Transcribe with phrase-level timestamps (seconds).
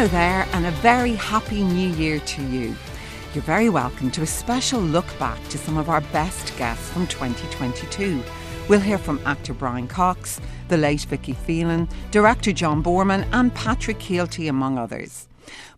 [0.00, 2.74] Hello there, and a very happy new year to you.
[3.34, 7.06] You're very welcome to a special look back to some of our best guests from
[7.06, 8.22] 2022.
[8.66, 13.98] We'll hear from actor Brian Cox, the late Vicky Phelan, director John Boorman, and Patrick
[13.98, 15.28] Kielty, among others.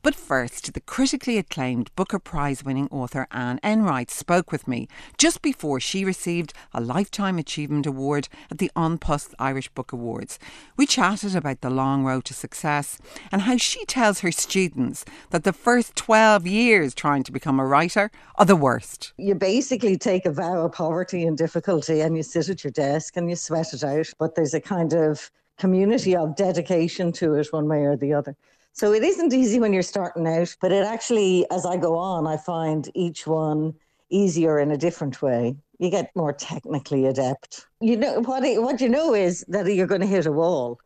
[0.03, 4.89] But first, the critically acclaimed Booker Prize winning author Anne Enright spoke with me
[5.19, 10.39] just before she received a Lifetime Achievement Award at the An Post Irish Book Awards.
[10.77, 12.98] We chatted about the long road to success
[13.30, 17.67] and how she tells her students that the first 12 years trying to become a
[17.67, 19.12] writer are the worst.
[19.17, 23.17] You basically take a vow of poverty and difficulty and you sit at your desk
[23.17, 27.53] and you sweat it out, but there's a kind of community of dedication to it
[27.53, 28.37] one way or the other.
[28.75, 32.27] So it isn't easy when you're starting out, but it actually, as I go on,
[32.27, 33.75] I find each one
[34.11, 35.57] easier in a different way.
[35.79, 37.67] You get more technically adept.
[37.81, 38.42] You know what?
[38.62, 40.79] What you know is that you're going to hit a wall,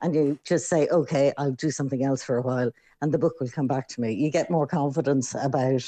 [0.00, 2.70] and you just say, "Okay, I'll do something else for a while,"
[3.02, 4.12] and the book will come back to me.
[4.12, 5.84] You get more confidence about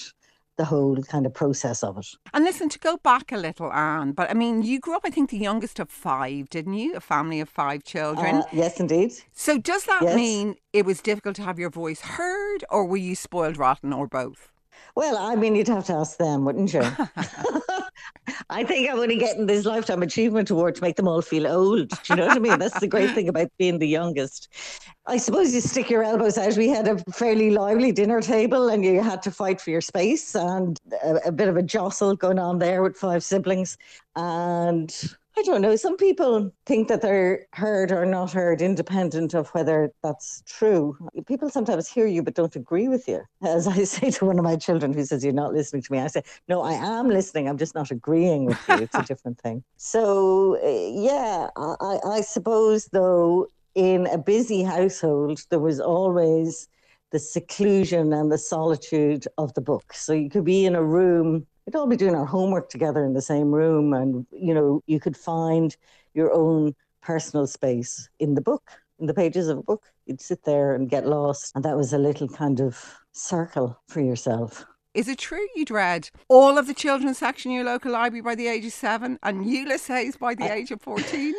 [0.59, 2.07] the whole kind of process of it.
[2.35, 5.11] And listen, to go back a little, Anne, but I mean, you grew up, I
[5.11, 6.95] think, the youngest of five, didn't you?
[6.95, 8.37] A family of five children.
[8.37, 9.13] Uh, yes, indeed.
[9.33, 10.17] So does that yes.
[10.17, 14.07] mean it was difficult to have your voice heard, or were you spoiled rotten, or
[14.07, 14.53] both?
[14.95, 16.83] Well, I mean, you'd have to ask them, wouldn't you?
[18.51, 21.89] I think I'm only getting this Lifetime Achievement Award to make them all feel old.
[21.89, 22.59] Do you know what I mean?
[22.59, 24.49] That's the great thing about being the youngest.
[25.09, 26.59] I suppose you stick your elbows out.
[26.59, 30.35] We had a fairly lively dinner table and you had to fight for your space
[30.35, 33.79] and a, a bit of a jostle going on there with five siblings.
[34.17, 34.95] And
[35.39, 35.77] I don't know.
[35.77, 40.99] Some people think that they're heard or not heard, independent of whether that's true.
[41.27, 43.23] People sometimes hear you but don't agree with you.
[43.43, 46.01] As I say to one of my children who says, You're not listening to me,
[46.01, 47.49] I say, No, I am listening.
[47.49, 48.75] I'm just not agreeing with you.
[48.75, 49.65] It's a different thing.
[49.79, 53.47] So, uh, yeah, I, I suppose, though,
[53.79, 56.67] in a busy household, there was always
[57.13, 59.95] the seclusion and the solitude of the book.
[59.95, 63.13] So you could be in a room we'd all be doing our homework together in
[63.13, 65.77] the same room and you know you could find
[66.15, 70.43] your own personal space in the book in the pages of a book you'd sit
[70.45, 74.65] there and get lost and that was a little kind of circle for yourself
[74.95, 78.35] is it true you'd read all of the children's section in your local library by
[78.35, 81.35] the age of seven and Ulysses by the I, age of 14?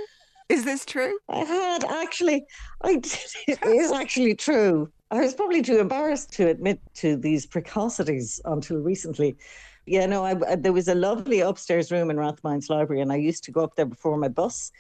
[0.50, 1.20] Is this true?
[1.30, 2.44] I had actually,
[2.82, 4.92] I did, it is actually true.
[5.12, 9.38] I was probably too embarrassed to admit to these precocities until recently.
[9.86, 13.18] Yeah, no, I, I, there was a lovely upstairs room in Rathmines Library, and I
[13.18, 14.72] used to go up there before my bus,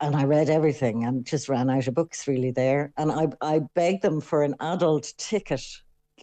[0.00, 2.92] and I read everything and just ran out of books really there.
[2.96, 5.64] And I, I begged them for an adult ticket,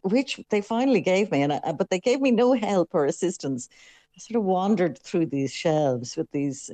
[0.03, 3.67] which they finally gave me, and I, but they gave me no help or assistance.
[4.15, 6.69] I sort of wandered through these shelves with these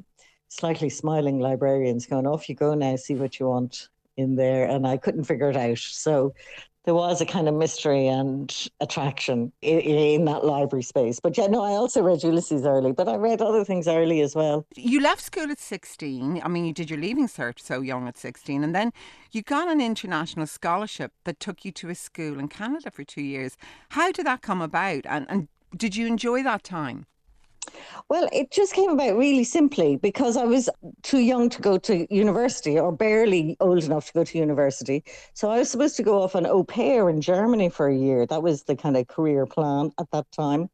[0.49, 4.67] slightly smiling librarians going, off you go now, see what you want in there.
[4.67, 5.77] And I couldn't figure it out.
[5.77, 6.33] So
[6.87, 11.19] there was a kind of mystery and attraction in, in, that library space.
[11.19, 14.35] But yeah, no, I also read Ulysses early, but I read other things early as
[14.35, 14.65] well.
[14.73, 16.41] You left school at 16.
[16.41, 18.63] I mean, you did your leaving cert so young at 16.
[18.63, 18.93] And then
[19.33, 23.21] you got an international scholarship that took you to a school in Canada for two
[23.21, 23.57] years.
[23.89, 25.01] How did that come about?
[25.07, 27.05] And, and did you enjoy that time?
[28.09, 30.69] Well, it just came about really simply because I was
[31.03, 35.03] too young to go to university or barely old enough to go to university.
[35.33, 38.25] So I was supposed to go off an au pair in Germany for a year.
[38.25, 40.69] That was the kind of career plan at that time.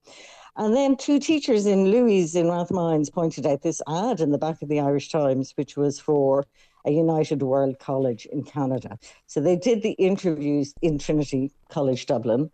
[0.56, 4.62] And then two teachers in Louis in Rathmines pointed out this ad in the back
[4.62, 6.46] of the Irish Times, which was for
[6.86, 9.00] a United World College in Canada.
[9.26, 12.52] So they did the interviews in Trinity College Dublin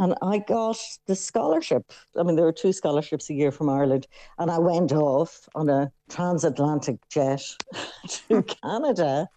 [0.00, 1.92] and I got the scholarship.
[2.18, 4.06] I mean, there were two scholarships a year from Ireland,
[4.38, 7.42] and I went off on a transatlantic jet
[8.08, 9.28] to Canada,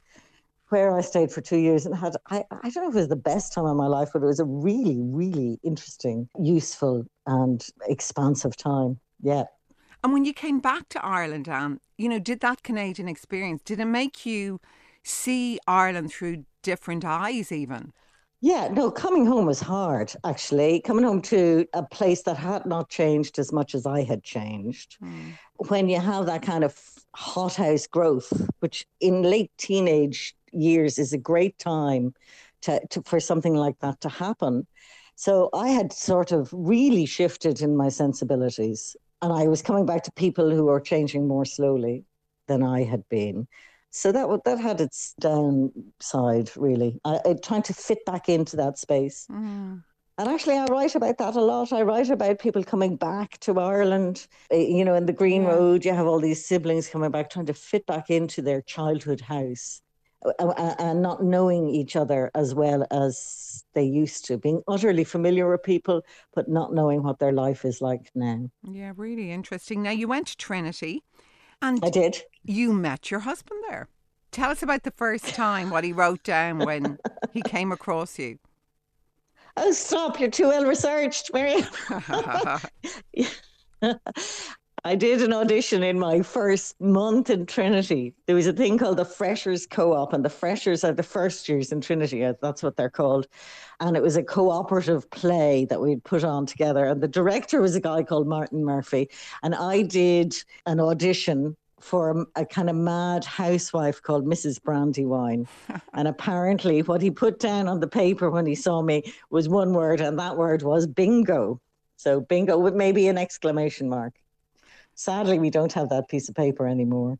[0.70, 3.08] where I stayed for two years and had, I, I don't know if it was
[3.10, 7.68] the best time of my life, but it was a really, really interesting, useful, and
[7.86, 8.98] expansive time.
[9.22, 9.44] Yeah.
[10.02, 13.82] And when you came back to Ireland, Anne, you know, did that Canadian experience, did
[13.82, 14.62] it make you
[15.04, 17.92] see Ireland through different eyes even?
[18.44, 20.82] Yeah, no, coming home was hard, actually.
[20.82, 24.98] Coming home to a place that had not changed as much as I had changed.
[25.02, 25.38] Mm.
[25.70, 26.78] When you have that kind of
[27.16, 32.14] hothouse growth, which in late teenage years is a great time
[32.64, 34.68] to, to, for something like that to happen.
[35.16, 38.98] So I had sort of really shifted in my sensibilities.
[39.22, 42.04] And I was coming back to people who were changing more slowly
[42.50, 43.48] than I had been.
[43.96, 47.00] So that that had its downside, really.
[47.06, 49.28] I, I, trying to fit back into that space.
[49.32, 49.84] Mm.
[50.18, 51.72] And actually, I write about that a lot.
[51.72, 54.26] I write about people coming back to Ireland.
[54.50, 55.50] Eh, you know, in the Green yeah.
[55.50, 59.22] Road, you have all these siblings coming back, trying to fit back into their childhood
[59.22, 59.80] house
[60.40, 65.64] and not knowing each other as well as they used to, being utterly familiar with
[65.64, 66.02] people,
[66.34, 68.50] but not knowing what their life is like now.
[68.64, 69.84] Yeah, really interesting.
[69.84, 71.04] Now, you went to Trinity
[71.64, 72.22] and I did.
[72.44, 73.88] You met your husband there.
[74.32, 76.98] Tell us about the first time, what he wrote down when
[77.32, 78.38] he came across you.
[79.56, 80.20] Oh, stop.
[80.20, 81.66] You're too well researched, Miriam.
[84.86, 88.14] I did an audition in my first month in Trinity.
[88.26, 91.48] There was a thing called the Freshers Co op, and the Freshers are the first
[91.48, 92.26] years in Trinity.
[92.26, 93.28] Uh, that's what they're called.
[93.80, 96.84] And it was a cooperative play that we'd put on together.
[96.84, 99.10] And the director was a guy called Martin Murphy.
[99.42, 100.36] And I did
[100.66, 104.62] an audition for a, a, kind of mad housewife called Mrs.
[104.62, 105.48] Brandywine.
[105.94, 109.74] and apparently, what he put down on the paper when he saw me was one
[109.74, 111.62] word, and that word was bingo.
[111.96, 114.14] So, bingo with maybe an exclamation mark.
[114.96, 117.18] Sadly, we don't have that piece of paper anymore.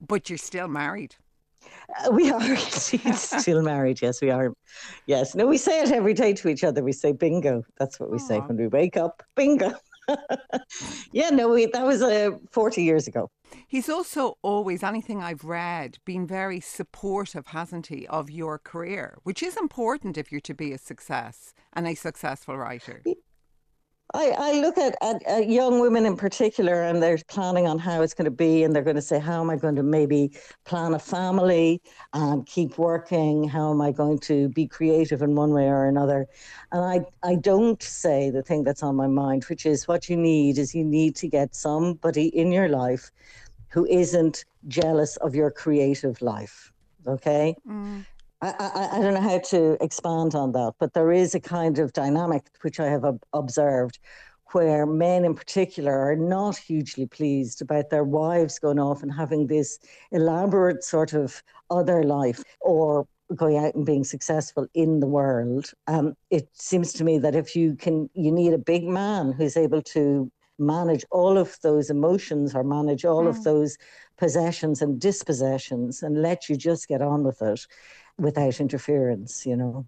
[0.00, 1.16] But you're still married.
[2.04, 4.02] Uh, we are still married.
[4.02, 4.52] Yes, we are.
[5.06, 5.34] Yes.
[5.34, 6.82] No, we say it every day to each other.
[6.82, 7.64] We say bingo.
[7.78, 8.28] That's what we Aww.
[8.28, 9.22] say when we wake up.
[9.34, 9.72] Bingo.
[11.12, 13.30] yeah, no, we, that was uh, 40 years ago.
[13.68, 19.42] He's also always, anything I've read, been very supportive, hasn't he, of your career, which
[19.42, 23.02] is important if you're to be a success and a successful writer.
[24.14, 28.00] I, I look at, at, at, young women in particular, and they're planning on how
[28.00, 30.30] it's going to be, and they're going to say, How am I going to maybe
[30.64, 31.82] plan a family
[32.12, 33.48] and keep working?
[33.48, 36.28] How am I going to be creative in one way or another?
[36.70, 40.16] And I, I don't say the thing that's on my mind, which is what you
[40.16, 43.10] need is you need to get somebody in your life
[43.68, 46.72] who isn't jealous of your creative life.
[47.06, 47.56] Okay?
[47.68, 48.04] Mm.
[48.44, 51.92] I, I, don't know how to expand on that, but there is a kind of
[51.94, 53.98] dynamic which I have observed
[54.52, 59.46] where men in particular are not hugely pleased about their wives going off and having
[59.46, 59.78] this
[60.12, 65.72] elaborate sort of other life or going out and being successful in the world.
[65.86, 69.56] Um, it seems to me that if you can, you need a big man who's
[69.56, 73.28] able to manage all of those emotions or manage all mm.
[73.28, 73.76] of those
[74.16, 77.66] possessions and dispossessions and let you just get on with it
[78.18, 79.86] without interference, you know.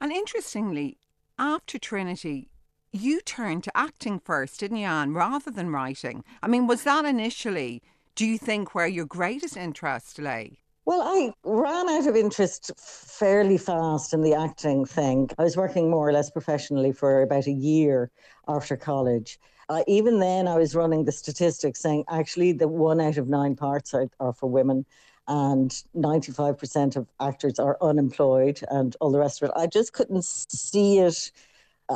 [0.00, 0.98] And interestingly,
[1.38, 2.48] after Trinity,
[2.92, 6.22] you turned to acting first, didn't you, Anne, rather than writing?
[6.42, 7.82] I mean, was that initially,
[8.14, 10.58] do you think, where your greatest interest lay?
[10.86, 15.30] Well, I ran out of interest fairly fast in the acting thing.
[15.38, 18.10] I was working more or less professionally for about a year
[18.48, 19.38] after college.
[19.70, 23.56] Uh, even then, I was running the statistics saying actually the one out of nine
[23.56, 24.84] parts are, are for women
[25.26, 29.54] and 95% of actors are unemployed and all the rest of it.
[29.56, 31.32] I just couldn't see it.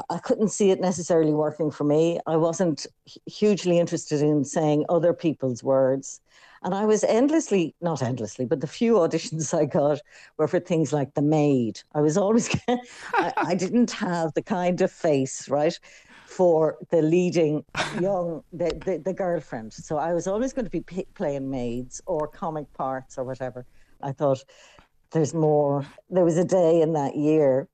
[0.09, 2.21] I couldn't see it necessarily working for me.
[2.27, 2.87] I wasn't
[3.27, 6.23] hugely interested in saying other people's words.
[6.63, 10.01] And I was endlessly, not endlessly, but the few auditions I got
[10.37, 11.81] were for things like The Maid.
[11.95, 15.79] I was always, I, I, didn't have the kind of face, right?
[16.29, 17.65] for the leading
[18.01, 19.73] young the, the, the girlfriend.
[19.73, 23.65] So I was always going to be p- playing maids or comic parts or whatever.
[24.03, 24.45] I thought
[25.11, 25.87] there's more.
[26.11, 27.67] There was a day in that year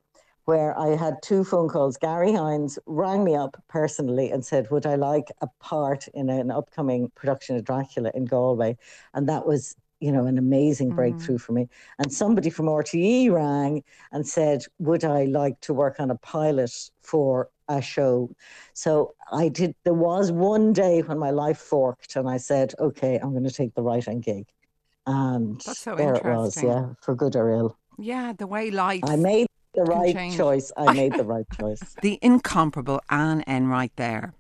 [0.45, 1.97] where I had two phone calls.
[1.97, 6.51] Garry Hynes rang me up personally and said, Would I like a part in an
[6.51, 8.77] upcoming production of Dracula in Galway?
[9.15, 10.97] And that was you know, an amazing mm.
[10.97, 11.41] breakthrough mm.
[11.41, 11.69] for me.
[11.99, 13.83] And somebody from RTE rang
[14.13, 18.31] and said, Would I like to work on a pilot for a show?
[18.75, 19.75] So I did.
[19.85, 23.51] There was one day when my life forked, and I said, Okay, I'm going to
[23.51, 24.47] take the writing gig.
[25.07, 27.79] And so there it was, yeah, for good or ill.
[27.99, 29.03] Yeah, the way life.
[29.05, 30.37] I made the right change.
[30.37, 30.73] choice.
[30.77, 31.97] I made the right choice.
[32.03, 34.35] the incomparable Anne Enright there.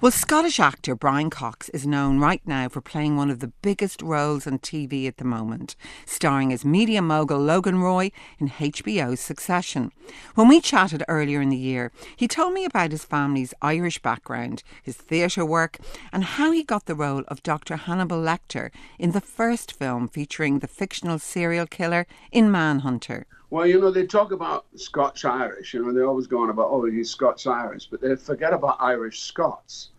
[0.00, 4.00] Well, Scottish actor Brian Cox is known right now for playing one of the biggest
[4.00, 5.76] roles on TV at the moment,
[6.06, 9.92] starring as media mogul Logan Roy in HBO's Succession.
[10.34, 14.62] When we chatted earlier in the year, he told me about his family's Irish background,
[14.82, 15.78] his theatre work,
[16.12, 17.76] and how he got the role of Dr.
[17.76, 23.26] Hannibal Lecter in the first film featuring the fictional serial killer in Manhunter.
[23.48, 26.84] Well, you know, they talk about Scots Irish, you know, they're always going about, oh,
[26.86, 29.90] he's Scots Irish, but they forget about Irish Scots.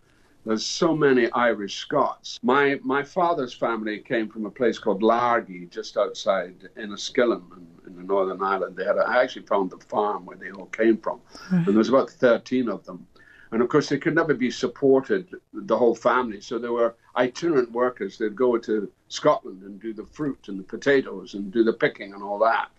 [0.45, 2.39] There's so many Irish Scots.
[2.41, 7.95] My my father's family came from a place called Largy, just outside Enniskillen in, in
[7.97, 8.75] the Northern Ireland.
[8.75, 11.73] They had a, I actually found the farm where they all came from, and there
[11.73, 13.07] was about 13 of them.
[13.51, 16.41] And of course, they could never be supported, the whole family.
[16.41, 18.17] So they were itinerant workers.
[18.17, 22.13] They'd go to Scotland and do the fruit and the potatoes and do the picking
[22.13, 22.69] and all that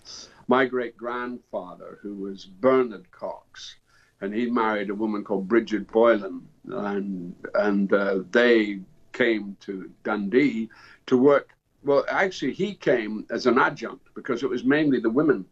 [0.48, 3.76] my great grandfather, who was Bernard Cox,
[4.20, 8.80] and he married a woman called Bridget Boylan, and and uh, they
[9.12, 10.70] came to Dundee
[11.06, 11.50] to work.
[11.84, 15.44] Well, actually, he came as an adjunct because it was mainly the women.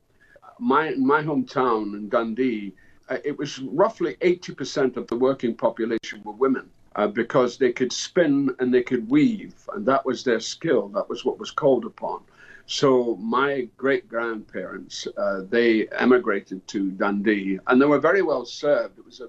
[0.58, 2.74] my my hometown in Dundee,
[3.10, 6.70] uh, it was roughly 80% of the working population were women.
[6.96, 10.88] Uh, because they could spin and they could weave, and that was their skill.
[10.88, 12.22] That was what was called upon.
[12.66, 18.98] So my great grandparents, uh, they emigrated to Dundee, and they were very well served.
[18.98, 19.28] It was a,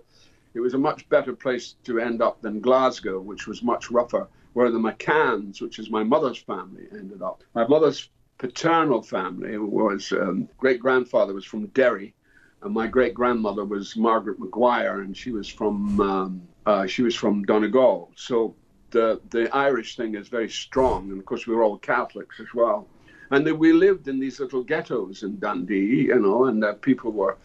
[0.55, 4.27] it was a much better place to end up than Glasgow, which was much rougher.
[4.53, 7.43] Where the McCanns, which is my mother's family, ended up.
[7.53, 12.15] My mother's paternal family was um, great grandfather was from Derry,
[12.63, 17.13] and my great grandmother was Margaret Maguire, and she was from um, uh, she was
[17.13, 18.09] from Donegal.
[18.15, 18.55] So
[18.89, 22.47] the the Irish thing is very strong, and of course we were all Catholics as
[22.55, 22.87] well.
[23.31, 27.37] And we lived in these little ghettos in Dundee, you know, and uh, people were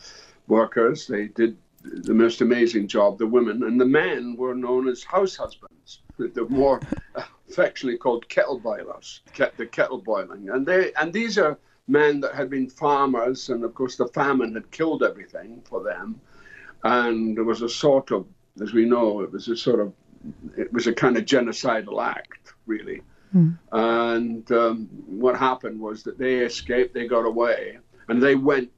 [0.47, 1.07] workers.
[1.07, 3.19] They did the most amazing job.
[3.19, 6.03] The women and the men were known as house husbands.
[6.19, 6.81] They're more
[7.49, 9.21] affectionately called kettle boilers,
[9.57, 11.59] the kettle boiling, and they and these are
[11.89, 16.21] men that had been farmers, and of course the famine had killed everything for them,
[16.85, 18.27] and there was a sort of,
[18.61, 19.93] as we know, it was a sort of,
[20.57, 23.03] it was a kind of genocidal act, really.
[23.35, 23.59] Mm.
[23.73, 28.71] And um, what happened was that they escaped, they got away, and they went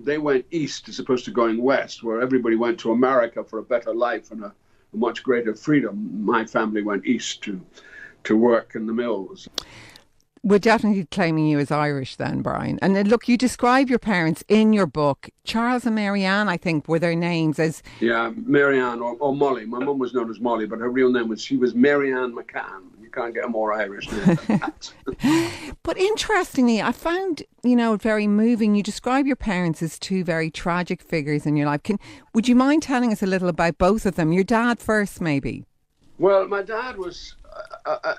[0.00, 3.62] they went east as opposed to going west, where everybody went to America for a
[3.64, 4.54] better life and a,
[4.94, 6.24] a much greater freedom.
[6.24, 7.60] My family went east to
[8.24, 9.48] to work in the mills.
[10.42, 12.78] We're definitely claiming you as Irish then, Brian.
[12.80, 15.28] And look, you describe your parents in your book.
[15.44, 17.82] Charles and Marianne, I think, were their names as.
[18.00, 19.66] Yeah, Marianne or, or Molly.
[19.66, 22.82] My mum was known as Molly, but her real name was, she was Marianne McCann.
[23.00, 24.92] You can't get a more Irish name than that.
[25.82, 28.74] but interestingly, I found, you know, very moving.
[28.74, 31.82] You describe your parents as two very tragic figures in your life.
[31.82, 31.98] Can
[32.34, 34.32] Would you mind telling us a little about both of them?
[34.32, 35.64] Your dad first, maybe.
[36.18, 37.36] Well, my dad was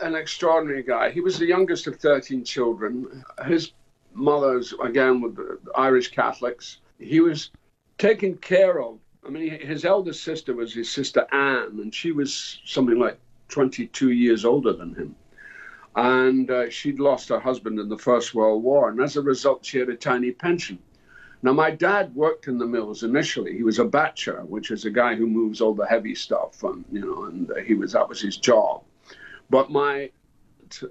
[0.01, 1.11] an extraordinary guy.
[1.11, 3.23] He was the youngest of 13 children.
[3.45, 3.71] His
[4.13, 6.79] mother's, again, the Irish Catholics.
[6.99, 7.51] He was
[7.97, 8.97] taken care of.
[9.25, 13.19] I mean, his eldest sister was his sister Anne, and she was something like
[13.49, 15.15] 22 years older than him.
[15.95, 19.65] And uh, she'd lost her husband in the First World War, and as a result,
[19.65, 20.79] she had a tiny pension.
[21.41, 23.55] Now, my dad worked in the mills initially.
[23.55, 26.83] He was a batcher, which is a guy who moves all the heavy stuff, and
[26.91, 28.83] you know, and he was that was his job.
[29.49, 30.11] But my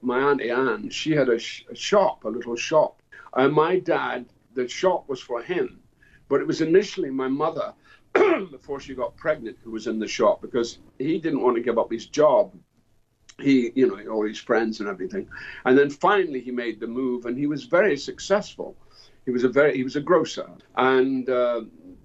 [0.03, 3.01] my auntie Anne, she had a, sh- a shop, a little shop,
[3.35, 5.81] and my dad, the shop was for him,
[6.29, 7.75] but it was initially my mother,
[8.51, 11.79] before she got pregnant, who was in the shop because he didn't want to give
[11.79, 12.53] up his job.
[13.41, 15.29] He, you know, all his friends and everything,
[15.65, 18.77] and then finally he made the move, and he was very successful.
[19.25, 21.63] He was a very he was a grocer, and uh,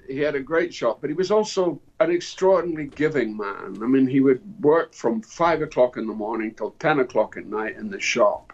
[0.08, 3.78] he had a great shop, but he was also an extraordinarily giving man.
[3.82, 7.46] I mean, he would work from five o'clock in the morning till 10 o'clock at
[7.46, 8.54] night in the shop.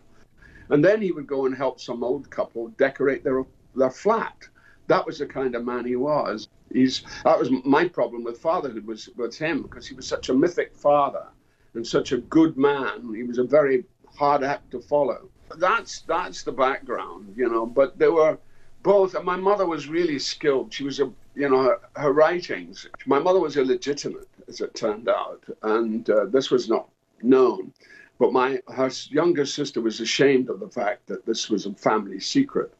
[0.69, 3.43] And then he would go and help some old couple decorate their,
[3.75, 4.47] their flat.
[4.87, 6.47] That was the kind of man he was.
[6.71, 10.33] He's, that was my problem with fatherhood was with him because he was such a
[10.33, 11.27] mythic father
[11.73, 13.13] and such a good man.
[13.15, 15.29] He was a very hard act to follow.
[15.57, 17.65] That's that's the background, you know.
[17.65, 18.37] But there were
[18.83, 19.15] both.
[19.23, 20.71] My mother was really skilled.
[20.71, 22.87] She was a you know, her, her, writings.
[23.05, 26.89] My mother was illegitimate, as it turned out, and uh, this was not
[27.21, 27.73] known.
[28.19, 32.19] But my her younger sister was ashamed of the fact that this was a family
[32.19, 32.73] secret,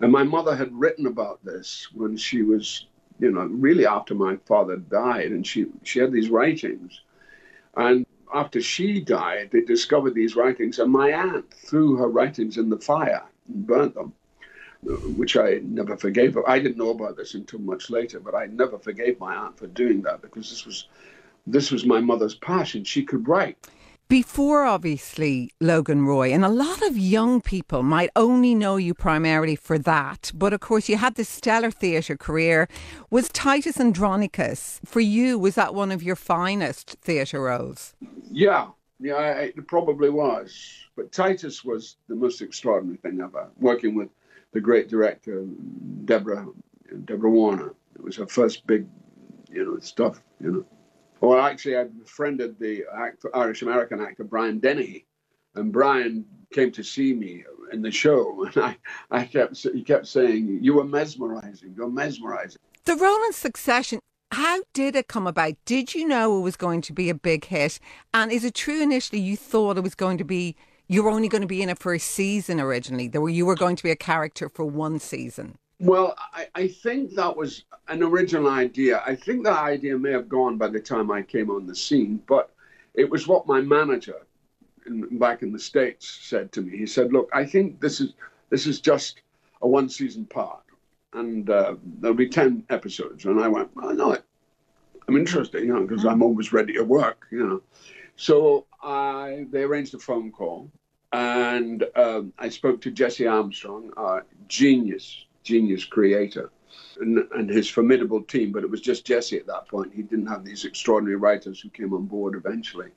[0.00, 2.86] and my mother had written about this when she was,
[3.18, 7.00] you know, really after my father died, and she she had these writings,
[7.76, 12.68] and after she died, they discovered these writings, and my aunt threw her writings in
[12.68, 14.12] the fire and burnt them
[15.16, 16.36] which I never forgave.
[16.46, 19.66] I didn't know about this until much later, but I never forgave my aunt for
[19.66, 20.88] doing that because this was
[21.46, 22.84] this was my mother's passion.
[22.84, 23.58] She could write.
[24.08, 29.56] Before, obviously, Logan Roy, and a lot of young people might only know you primarily
[29.56, 30.30] for that.
[30.34, 32.68] But of course, you had this stellar theatre career.
[33.10, 37.94] Was Titus Andronicus, for you, was that one of your finest theatre roles?
[38.30, 38.68] Yeah,
[39.00, 40.54] yeah, it probably was.
[40.96, 44.10] But Titus was the most extraordinary thing ever, working with
[44.54, 45.44] the great director
[46.06, 46.46] Deborah
[47.04, 47.74] Deborah Warner.
[47.96, 48.86] It was her first big,
[49.50, 50.22] you know, stuff.
[50.40, 50.64] You know.
[51.20, 52.84] Well, actually, I befriended the
[53.34, 55.06] Irish American actor Brian Dennehy,
[55.54, 58.76] and Brian came to see me in the show, and I,
[59.10, 61.74] I kept he kept saying, "You were mesmerizing.
[61.76, 63.98] You're mesmerizing." The role in Succession.
[64.30, 65.54] How did it come about?
[65.64, 67.78] Did you know it was going to be a big hit?
[68.12, 70.56] And is it true initially you thought it was going to be
[70.88, 73.08] you were only going to be in it for a season originally.
[73.08, 75.58] There were you were going to be a character for one season.
[75.80, 79.02] Well, I, I think that was an original idea.
[79.06, 82.22] I think that idea may have gone by the time I came on the scene,
[82.26, 82.50] but
[82.94, 84.20] it was what my manager
[84.86, 86.78] in, back in the states said to me.
[86.78, 88.14] He said, "Look, I think this is
[88.50, 89.20] this is just
[89.62, 90.62] a one season part,
[91.12, 93.24] and uh, there'll be 10 episodes.
[93.24, 94.24] And I went, I know it.
[95.08, 97.62] I'm interested, you know, because I'm always ready to work, you know.
[98.16, 100.70] So I, they arranged a phone call,
[101.12, 106.50] and um, I spoke to Jesse Armstrong, a genius, genius creator,
[107.00, 108.52] and, and, his formidable team.
[108.52, 109.94] But it was just Jesse at that point.
[109.94, 112.90] He didn't have these extraordinary writers who came on board eventually,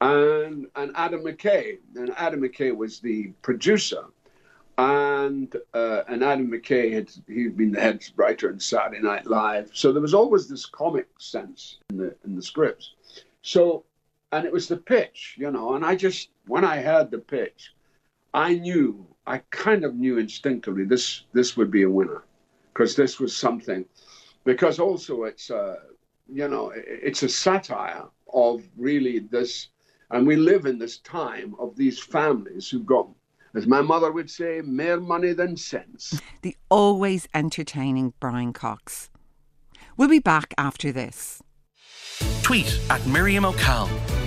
[0.00, 4.04] and and Adam McKay, and Adam McKay was the producer
[4.80, 9.70] and uh, and Adam McKay had he'd been the head writer in Saturday Night Live,
[9.74, 12.94] so there was always this comic sense in the in the scripts.
[13.42, 13.84] So,
[14.32, 17.72] and it was the pitch, you know, and I just when I heard the pitch,
[18.34, 22.24] I knew I kind of knew instinctively this this would be a winner
[22.72, 23.84] because this was something
[24.44, 25.78] because also it's a
[26.32, 29.68] you know it's a satire of really this
[30.10, 33.08] and we live in this time of these families who've got
[33.54, 36.20] as my mother would say, more money than sense.
[36.42, 39.10] The always entertaining Brian Cox.
[39.98, 41.42] We'll be back after this.
[42.42, 44.19] Tweet at Miriam O'Callaghan.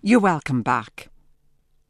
[0.00, 1.08] You're welcome back.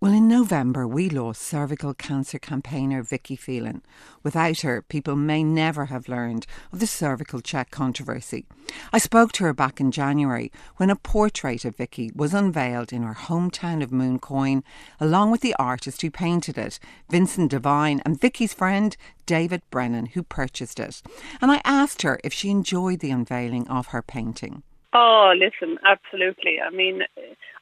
[0.00, 3.82] Well, in November, we lost cervical cancer campaigner Vicky Phelan.
[4.22, 8.46] Without her, people may never have learned of the CervicalCheck controversy.
[8.94, 13.02] I spoke to her back in January when a portrait of Vicky was unveiled in
[13.02, 14.62] her hometown of Mooncoin,
[14.98, 16.78] along with the artist who painted it,
[17.10, 18.96] Vincent Devine, and Vicky's friend,
[19.26, 21.02] David Brennan, who purchased it.
[21.42, 24.62] And I asked her if she enjoyed the unveiling of her painting.
[24.94, 26.56] Oh, listen, absolutely.
[26.66, 27.02] I mean,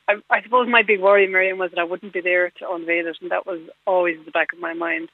[0.08, 3.06] I, I suppose my big worry, Miriam, was that I wouldn't be there to unveil
[3.06, 5.08] it, and that was always in the back of my mind,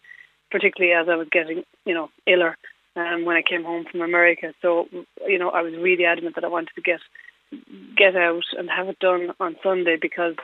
[0.51, 2.57] particularly as I was getting, you know, iller
[2.97, 4.53] um, when I came home from America.
[4.61, 4.89] So,
[5.27, 7.01] you know, I was really adamant that I wanted to get
[7.97, 10.35] get out and have it done on Sunday because,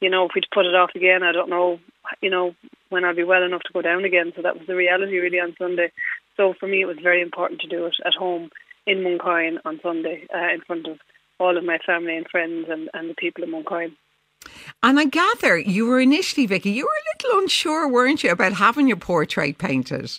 [0.00, 1.78] you know, if we'd put it off again, I don't know,
[2.20, 2.54] you know,
[2.88, 4.32] when I'd be well enough to go down again.
[4.34, 5.92] So that was the reality really on Sunday.
[6.36, 8.50] So for me, it was very important to do it at home
[8.86, 10.98] in Mooncoin on Sunday uh, in front of
[11.38, 13.92] all of my family and friends and, and the people in Mooncoin.
[14.82, 18.52] And I gather you were initially, Vicky, you were a little unsure, weren't you, about
[18.54, 20.18] having your portrait painted?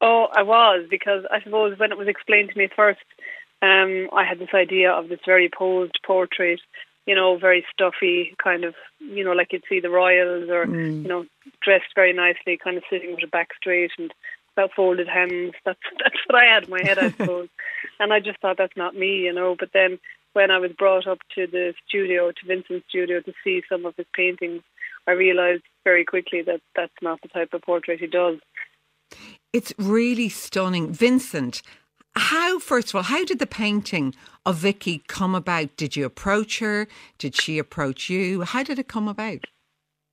[0.00, 3.00] Oh, I was, because I suppose when it was explained to me first,
[3.62, 6.60] um, I had this idea of this very posed portrait,
[7.06, 11.02] you know, very stuffy, kind of, you know, like you'd see the royals or, mm.
[11.02, 11.24] you know,
[11.62, 14.12] dressed very nicely, kind of sitting with a back straight and
[14.56, 15.52] about folded hands.
[15.64, 17.48] That's that's what I had in my head, I suppose.
[18.00, 19.54] and I just thought that's not me, you know.
[19.58, 20.00] But then
[20.32, 23.94] when I was brought up to the studio, to Vincent's studio, to see some of
[23.96, 24.62] his paintings,
[25.06, 28.38] I realised very quickly that that's not the type of portrait he does.
[29.52, 30.92] It's really stunning.
[30.92, 31.62] Vincent,
[32.16, 34.14] how, first of all, how did the painting
[34.46, 35.76] of Vicky come about?
[35.76, 36.86] Did you approach her?
[37.18, 38.42] Did she approach you?
[38.42, 39.44] How did it come about?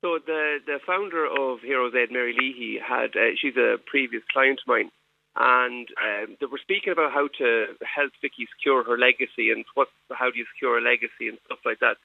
[0.02, 4.62] So the the founder of Heroes Aid, Mary Leahy, had uh, she's a previous client
[4.64, 4.92] of mine,
[5.36, 9.88] and um, they were speaking about how to help Vicky secure her legacy and what
[10.12, 11.98] how do you secure a legacy and stuff like that.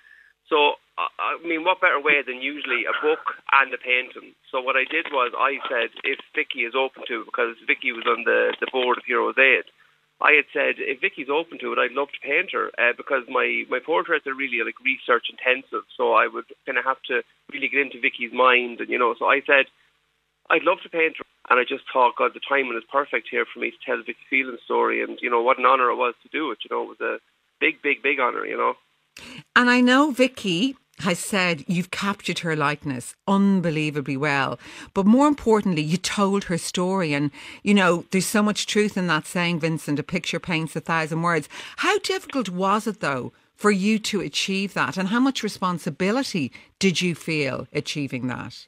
[0.48, 4.36] So I mean, what better way than usually a book and a painting?
[4.52, 7.92] So what I did was I said if Vicky is open to it, because Vicky
[7.92, 9.64] was on the the board of Heroes Aid.
[10.20, 13.24] I had said if Vicky's open to it, I'd love to paint her uh, because
[13.28, 15.88] my my portraits are really like research intensive.
[15.96, 19.14] So I would kind of have to really get into Vicky's mind, and you know.
[19.18, 19.66] So I said
[20.50, 21.16] I'd love to paint.
[21.50, 24.16] And I just thought, God, the timing is perfect here for me to tell Vicky
[24.30, 25.02] Phelan's story.
[25.02, 26.58] And, you know, what an honour it was to do it.
[26.64, 27.18] You know, it was a
[27.60, 28.74] big, big, big honour, you know.
[29.54, 34.58] And I know Vicky has said you've captured her likeness unbelievably well.
[34.94, 37.12] But more importantly, you told her story.
[37.12, 37.30] And,
[37.62, 41.22] you know, there's so much truth in that saying, Vincent, a picture paints a thousand
[41.22, 41.48] words.
[41.78, 44.96] How difficult was it, though, for you to achieve that?
[44.96, 48.66] And how much responsibility did you feel achieving that?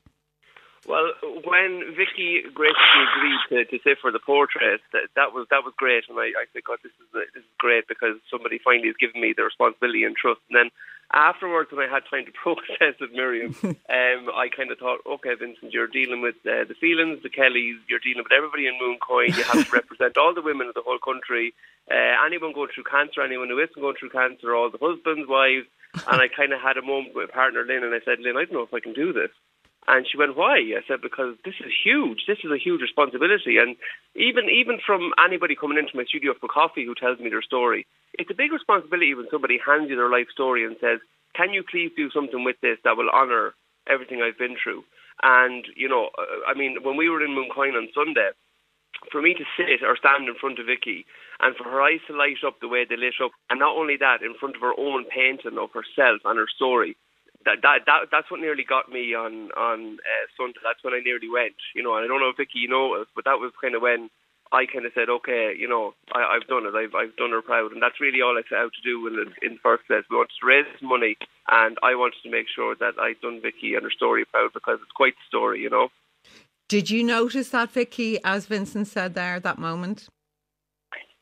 [0.87, 1.11] Well,
[1.43, 5.75] when Vicky graciously agreed to, to sit for the portrait, that, that was that was
[5.77, 8.97] great, and I, I said, God, this is this is great because somebody finally has
[8.97, 10.41] given me the responsibility and trust.
[10.49, 10.71] And then
[11.13, 15.35] afterwards, when I had time to process it, Miriam, um, I kind of thought, okay,
[15.35, 19.37] Vincent, you're dealing with uh, the Phelans, the Kellys, you're dealing with everybody in Mooncoin.
[19.37, 21.55] You have to represent all the women of the whole country,
[21.91, 25.67] uh, anyone going through cancer, anyone who isn't going through cancer, all the husbands, wives.
[26.07, 28.45] And I kind of had a moment with partner Lynn, and I said, Lynn, I
[28.45, 29.31] don't know if I can do this.
[29.89, 32.27] And she went, "Why?" I said, "Because this is huge.
[32.27, 33.77] This is a huge responsibility, and
[34.15, 37.87] even even from anybody coming into my studio for coffee who tells me their story,
[38.19, 40.99] it's a big responsibility when somebody hands you their life story and says,
[41.35, 43.55] "Can you please do something with this that will honour
[43.87, 44.85] everything I've been through?"
[45.23, 48.31] And you know, uh, I mean, when we were in Mooncoin on Sunday,
[49.13, 51.07] for me to sit or stand in front of Vicky
[51.41, 53.97] and for her eyes to light up the way they lit up, and not only
[53.99, 56.97] that, in front of her own painting of herself and her story,
[57.47, 60.61] that that, that that's what nearly got me on on uh, Sunday.
[60.63, 61.57] That's when I nearly went.
[61.75, 63.83] You know, and I don't know if Vicky you know, but that was kind of
[63.83, 64.11] when
[64.53, 66.75] I kind of said, okay, you know, I, I've done it.
[66.75, 69.15] I've I've done her proud, and that's really all I set out to do in
[69.17, 70.05] the, in the first place.
[70.11, 71.17] We wanted to raise money,
[71.49, 74.79] and I wanted to make sure that I'd done Vicky and her story proud because
[74.83, 75.89] it's quite the story, you know.
[76.69, 80.09] Did you notice that, Vicky, as Vincent said there, that moment?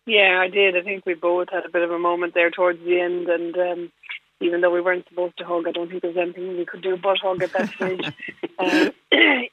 [0.06, 0.76] Yeah, I did.
[0.76, 3.56] I think we both had a bit of a moment there towards the end, and
[3.56, 3.92] um,
[4.40, 6.96] even though we weren't supposed to hug, I don't think there's anything we could do
[6.96, 8.12] but hug at that stage.
[8.58, 8.90] um,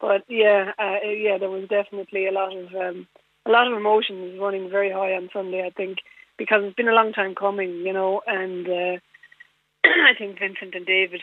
[0.00, 3.06] but yeah, uh, yeah, there was definitely a lot of um,
[3.46, 5.64] a lot of emotions running very high on Sunday.
[5.64, 5.98] I think
[6.36, 8.96] because it's been a long time coming, you know, and uh,
[9.84, 11.22] I think Vincent and David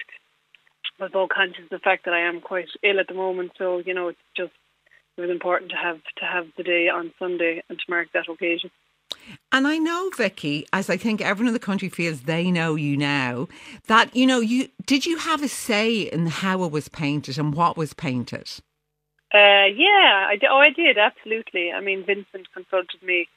[1.00, 3.52] were both conscious of the fact that I am quite ill at the moment.
[3.58, 4.54] So you know, it's just
[5.18, 8.30] it was important to have to have the day on Sunday and to mark that
[8.30, 8.72] occasion.
[9.52, 12.98] And I know, Vicky, as I think everyone in the country feels they know you
[12.98, 13.48] now,
[13.88, 17.54] that, you know, you did you have a say in how it was painted and
[17.54, 18.50] what was painted?
[19.34, 20.50] Uh, yeah, I did.
[20.50, 21.72] Oh, I did, absolutely.
[21.72, 23.28] I mean, Vincent consulted me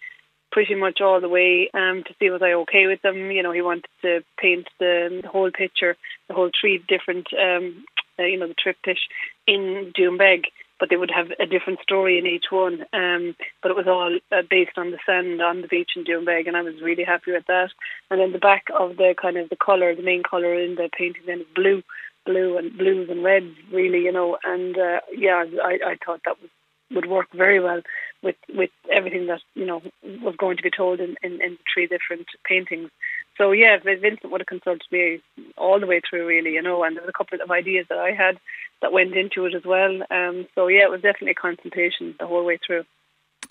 [0.51, 3.31] pretty much all the way um, to see was I okay with them.
[3.31, 5.97] You know, he wanted to paint the, the whole picture,
[6.29, 7.85] the whole three different, um,
[8.19, 8.99] uh, you know, the triptych
[9.47, 10.45] in Doonbeg
[10.79, 12.85] but they would have a different story in each one.
[12.93, 16.47] Um, but it was all uh, based on the sand on the beach in Doonbeg,
[16.47, 17.71] and I was really happy with that.
[18.11, 20.89] And then the back of the kind of the colour, the main colour in the
[20.97, 21.83] painting then is blue,
[22.27, 24.39] blue and blues and reds, really, you know.
[24.45, 26.51] And uh, yeah, I, I thought that was
[26.91, 27.83] would work very well
[28.23, 29.83] with with everything that you know
[30.23, 32.91] was going to be told in, in, in three different paintings.
[33.39, 35.21] So yeah, Vincent would have consulted me
[35.57, 37.99] all the way through, really, you know, and there was a couple of ideas that
[37.99, 38.39] I had
[38.83, 40.03] that went into it as well.
[40.11, 42.85] Um, so yeah, it was definitely a consultation the whole way through.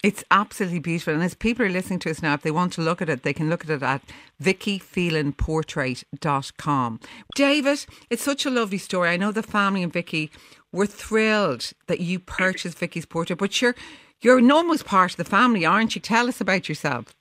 [0.04, 1.14] It's absolutely beautiful.
[1.14, 3.24] And as people are listening to us now, if they want to look at it,
[3.24, 4.04] they can look at it at
[4.42, 7.00] vickyphelanportrait.com.
[7.36, 9.10] David, it's such a lovely story.
[9.10, 10.30] I know the family and Vicky
[10.72, 13.76] were thrilled that you purchased Vicky's portrait, but you're,
[14.22, 16.02] you're almost part of the family, aren't you?
[16.02, 17.16] Tell us about yourself.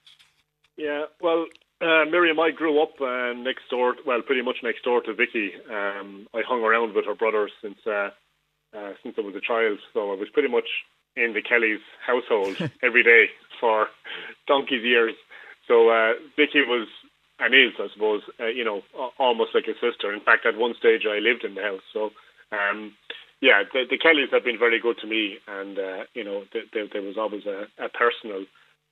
[0.75, 1.47] Yeah, well,
[1.81, 5.51] uh, Miriam, I grew up uh, next door, well, pretty much next door to Vicky.
[5.69, 8.09] Um, I hung around with her brothers since uh,
[8.75, 10.67] uh, since I was a child, so I was pretty much
[11.15, 13.25] in the Kellys' household every day
[13.59, 13.87] for
[14.47, 15.13] donkey's years.
[15.67, 16.87] So uh, Vicky was
[17.39, 18.81] and is, I suppose, uh, you know,
[19.19, 20.11] almost like a sister.
[20.11, 21.85] In fact, at one stage I lived in the house.
[21.93, 22.09] So,
[22.51, 22.95] um,
[23.41, 26.71] yeah, the, the Kellys have been very good to me, and uh, you know, th-
[26.71, 28.45] th- there was always a, a personal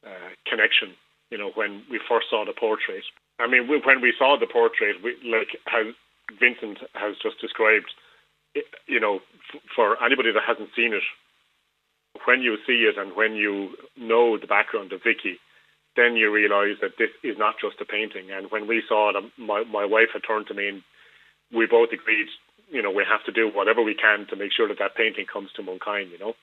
[0.06, 0.94] uh, connection
[1.30, 3.04] you know, when we first saw the portrait.
[3.40, 5.84] I mean, when we saw the portrait, we, like how
[6.40, 7.92] Vincent has just described,
[8.88, 9.20] you know,
[9.76, 11.04] for anybody that hasn't seen it,
[12.26, 15.38] when you see it and when you know the background of Vicky,
[15.96, 18.32] then you realise that this is not just a painting.
[18.32, 20.82] And when we saw it, um, my, my wife had turned to me and
[21.54, 22.28] we both agreed,
[22.70, 25.26] you know, we have to do whatever we can to make sure that that painting
[25.32, 26.34] comes to Mooncoin, you know.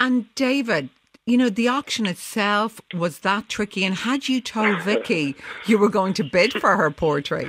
[0.00, 0.90] And David,
[1.26, 3.84] you know, the auction itself was that tricky.
[3.84, 5.34] And had you told Vicky
[5.66, 7.48] you were going to bid for her portrait?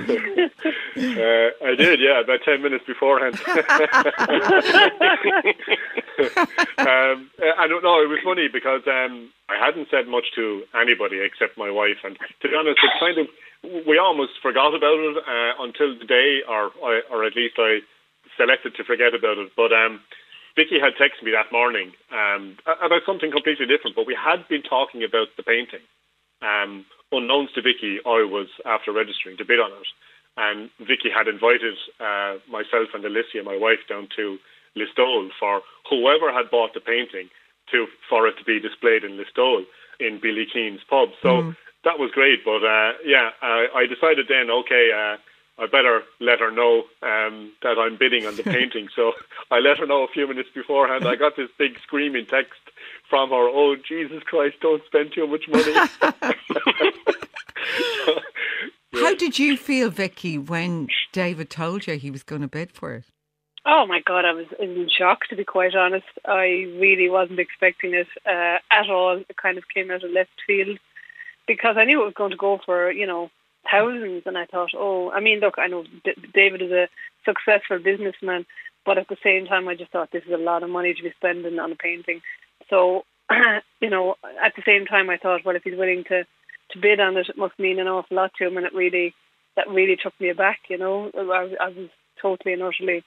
[0.96, 3.38] Uh, I did, yeah, about 10 minutes beforehand.
[6.78, 11.20] um, I don't know, it was funny because um, I hadn't said much to anybody
[11.20, 11.98] except my wife.
[12.02, 13.26] And to be honest, it kind of,
[13.86, 17.80] we almost forgot about it uh, until the day, or, or at least I
[18.38, 19.52] selected to forget about it.
[19.54, 20.00] But um,
[20.56, 24.62] Vicky had texted me that morning um, about something completely different, but we had been
[24.62, 25.84] talking about the painting.
[26.40, 29.88] Um, unknowns to Vicky, I was after registering to bid on it,
[30.36, 34.38] and Vicky had invited uh, myself and Alicia, my wife, down to
[34.76, 37.28] Listowel for whoever had bought the painting
[37.72, 39.64] to for it to be displayed in Listowel
[40.00, 41.08] in Billy Keane's pub.
[41.22, 41.56] So mm.
[41.84, 44.90] that was great, but uh, yeah, uh, I decided then, okay.
[44.92, 45.16] Uh,
[45.58, 48.88] I better let her know um, that I'm bidding on the painting.
[48.94, 49.12] So
[49.50, 51.06] I let her know a few minutes beforehand.
[51.06, 52.60] I got this big screaming text
[53.08, 55.72] from her, oh, Jesus Christ, don't spend too much money.
[55.72, 56.12] so,
[58.06, 58.14] yeah.
[58.94, 62.94] How did you feel, Vicky, when David told you he was going to bid for
[62.94, 63.04] it?
[63.66, 66.06] Oh my God, I was in shock to be quite honest.
[66.24, 69.18] I really wasn't expecting it uh, at all.
[69.18, 70.78] It kind of came out of left field
[71.46, 73.30] because I knew it was going to go for, you know,
[73.70, 74.22] thousands.
[74.26, 76.88] And I thought, oh, I mean, look, I know D- David is a
[77.24, 78.46] successful businessman,
[78.84, 81.02] but at the same time, I just thought this is a lot of money to
[81.02, 82.20] be spending on a painting.
[82.70, 83.04] So,
[83.80, 86.24] you know, at the same time, I thought, well, if he's willing to
[86.72, 89.14] to bid on it, it must mean an awful lot to him, and it really
[89.56, 90.60] that really took me aback.
[90.68, 91.88] You know, I, I was
[92.20, 93.04] totally and utterly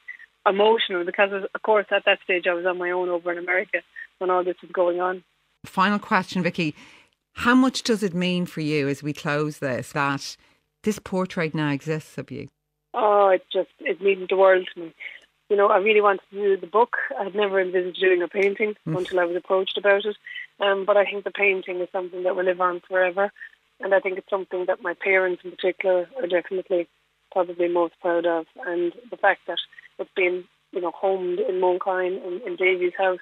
[0.48, 3.80] emotional because, of course, at that stage I was on my own over in America
[4.19, 5.24] when all this was going on.
[5.65, 6.76] Final question, Vicky.
[7.34, 10.36] How much does it mean for you as we close this that
[10.84, 12.48] this portrait now exists of you?
[12.94, 14.94] Oh, it just it means the world to me.
[15.50, 16.98] You know, I really wanted to do the book.
[17.20, 18.98] I had never envisaged doing a painting mm.
[18.98, 20.15] until I was approached about it.
[20.60, 23.32] Um, but I think the painting is something that will live on forever,
[23.80, 26.88] and I think it's something that my parents, in particular, are definitely
[27.32, 28.46] probably most proud of.
[28.65, 29.60] And the fact that
[29.98, 33.20] it's been, you know, homed in Mooncoin in, in Davy's house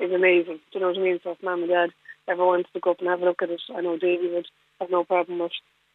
[0.00, 0.60] is amazing.
[0.72, 1.20] Do you know what I mean?
[1.22, 1.90] So if mum and dad
[2.28, 4.48] ever wants to go up and have a look at it, I know Davy would
[4.80, 5.52] have no problem with.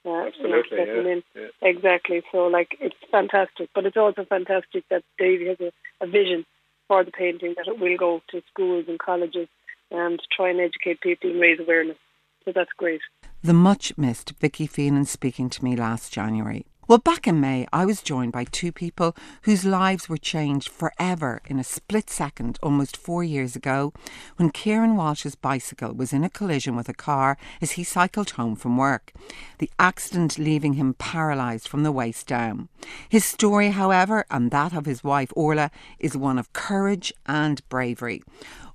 [0.08, 1.48] Uh, Absolutely, yeah, yeah.
[1.62, 2.22] Exactly.
[2.32, 6.46] So, like, it's fantastic, but it's also fantastic that Davy has a, a vision
[6.88, 9.50] for the painting that it will go to schools and colleges
[9.92, 11.98] and try and educate people and raise awareness.
[12.46, 13.02] So that's great.
[13.44, 16.66] The much missed Vicky Phelan speaking to me last January.
[16.88, 21.42] Well, back in May, I was joined by two people whose lives were changed forever
[21.46, 23.92] in a split second almost four years ago
[24.38, 28.56] when Kieran Walsh's bicycle was in a collision with a car as he cycled home
[28.56, 29.12] from work,
[29.58, 32.70] the accident leaving him paralysed from the waist down.
[33.10, 38.24] His story, however, and that of his wife Orla, is one of courage and bravery.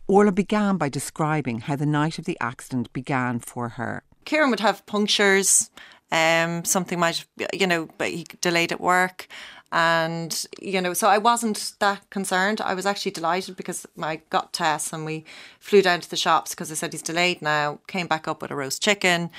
[0.07, 4.03] Orla began by describing how the night of the accident began for her.
[4.27, 5.71] Kieran would have punctures
[6.13, 9.27] um, something might, you know, but he delayed at work.
[9.73, 12.61] And, you know, so I wasn't that concerned.
[12.61, 15.25] I was actually delighted because I got tests and we
[15.59, 18.51] flew down to the shops because I said he's delayed now, came back up with
[18.51, 19.31] a roast chicken.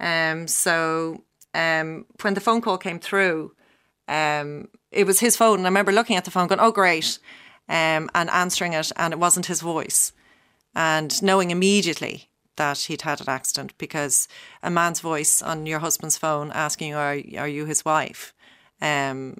[0.00, 3.52] Um, so um, when the phone call came through,
[4.08, 5.58] um, it was his phone.
[5.58, 7.18] And I remember looking at the phone going, oh, great,
[7.68, 10.14] um, and answering it, and it wasn't his voice.
[10.74, 14.28] And knowing immediately that he'd had an accident because
[14.62, 18.34] a man's voice on your husband's phone asking are, are you his wife?
[18.80, 19.38] Um,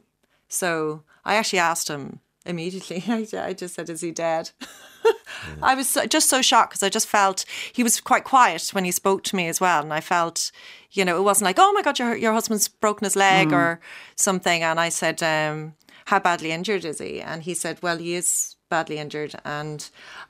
[0.48, 3.04] so I actually asked him immediately.
[3.08, 4.50] I, just said, is he dead?
[5.62, 8.90] I was just so shocked because I just felt he was quite quiet when he
[8.90, 9.82] spoke to me as well.
[9.82, 10.52] And I felt,
[10.92, 13.52] you know, it wasn't like, oh my God, your, your husband's broken his leg mm.
[13.52, 13.80] or
[14.16, 14.62] something.
[14.62, 15.74] And I said, um,
[16.06, 17.20] how badly injured is he?
[17.20, 19.34] And he said, well, he is badly injured.
[19.44, 19.78] And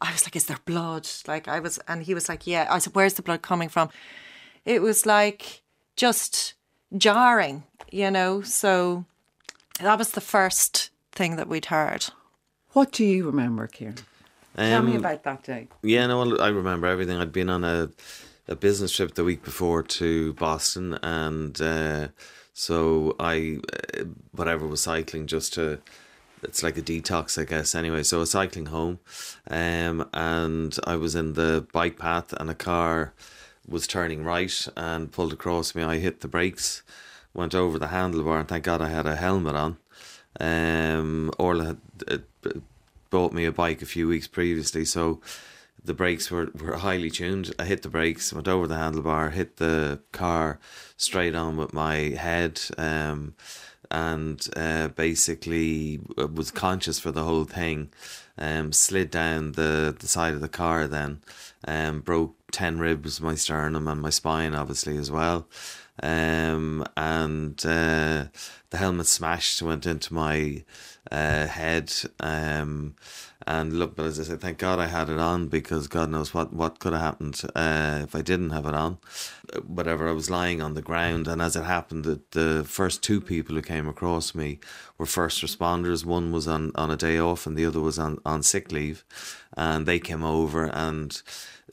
[0.01, 1.09] I was like, is there blood?
[1.29, 2.67] Like I was, and he was like, yeah.
[2.69, 3.89] I said, where's the blood coming from?
[4.65, 5.63] It was like
[5.95, 6.55] just
[6.97, 8.43] jarring, you know?
[8.43, 9.05] So
[9.79, 12.07] that was the first thing that we'd heard.
[12.73, 13.99] What do you remember, Kieran?
[14.57, 15.69] Um, Tell me about that day.
[15.83, 17.19] Yeah, no, I remember everything.
[17.19, 17.91] I'd been on a
[18.49, 22.09] a business trip the week before to Boston, and uh,
[22.53, 23.61] so I,
[23.97, 25.79] uh, whatever was cycling just to
[26.43, 27.75] it's like a detox, I guess.
[27.75, 28.99] Anyway, so I was cycling home,
[29.49, 33.13] um, and I was in the bike path, and a car
[33.67, 35.83] was turning right and pulled across me.
[35.83, 36.83] I hit the brakes,
[37.33, 39.77] went over the handlebar, and thank God I had a helmet on.
[40.41, 42.19] Um, Orla had uh,
[43.11, 45.21] bought me a bike a few weeks previously, so
[45.85, 47.55] the brakes were, were highly tuned.
[47.59, 50.59] I hit the brakes, went over the handlebar, hit the car
[50.97, 52.61] straight on with my head.
[52.79, 53.35] Um,
[53.93, 57.91] and uh, basically uh, was conscious for the whole thing.
[58.39, 61.21] Um, slid down the, the side of the car then,
[61.69, 65.47] um, broke 10 ribs, my sternum and my spine, obviously, as well.
[66.03, 68.27] Um, and uh,
[68.71, 70.65] the helmet smashed, went into my
[71.11, 71.93] uh, head.
[72.21, 72.95] Um,
[73.47, 76.33] and look, but as I said, thank God I had it on because God knows
[76.33, 78.99] what, what could have happened uh, if I didn't have it on.
[79.67, 83.21] Whatever, I was lying on the ground, and as it happened, the, the first two
[83.21, 84.61] people who came across me
[84.97, 86.05] were first responders.
[86.05, 89.05] One was on, on a day off, and the other was on, on sick leave.
[89.57, 91.21] And they came over and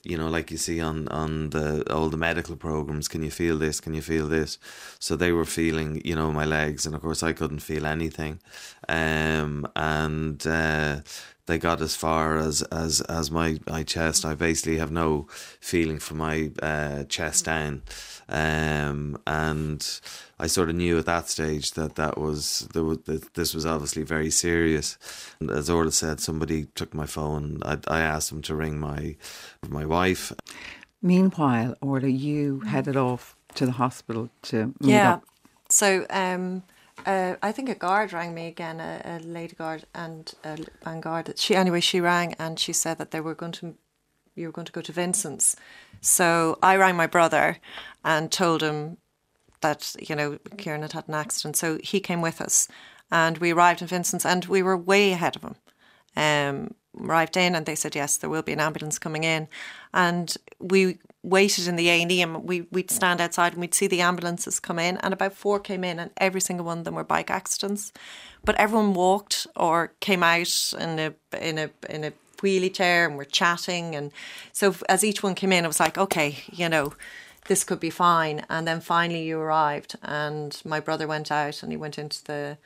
[0.02, 3.08] you know, like you see on on the all the medical programs.
[3.08, 3.80] Can you feel this?
[3.80, 4.58] Can you feel this?
[4.98, 8.40] So they were feeling, you know, my legs, and of course I couldn't feel anything.
[8.88, 11.00] Um, and uh,
[11.46, 14.24] they got as far as as as my my chest.
[14.24, 15.26] I basically have no
[15.60, 17.82] feeling for my uh, chest down,
[18.28, 20.00] um, and
[20.40, 24.30] I sort of knew at that stage that that was that this was obviously very
[24.30, 24.98] serious.
[25.38, 27.60] And as Orla said, somebody took my phone.
[27.64, 29.16] I, I asked them to ring my
[29.68, 30.32] my wife.
[31.02, 35.14] Meanwhile, Orla, you headed off to the hospital to yeah.
[35.14, 35.24] Up.
[35.68, 36.62] So um,
[37.06, 41.38] uh, I think a guard rang me again, a, a lady guard and a vanguard.
[41.38, 43.74] She anyway, she rang and she said that they were going to,
[44.34, 45.56] you were going to go to Vincent's.
[46.00, 47.58] So I rang my brother
[48.04, 48.98] and told him
[49.60, 51.56] that you know Kieran had had an accident.
[51.56, 52.68] So he came with us,
[53.10, 55.56] and we arrived in Vincent's, and we were way ahead of him.
[56.16, 59.48] Um, arrived in, and they said yes, there will be an ambulance coming in,
[59.94, 63.74] and we waited in the A and E, and we we'd stand outside and we'd
[63.74, 66.84] see the ambulances come in, and about four came in, and every single one of
[66.84, 67.92] them were bike accidents,
[68.44, 73.16] but everyone walked or came out in a in a in a wheelie chair and
[73.16, 74.12] were chatting, and
[74.52, 76.92] so as each one came in, it was like okay, you know.
[77.46, 81.72] This could be fine, and then finally you arrived, and my brother went out, and
[81.72, 82.58] he went into the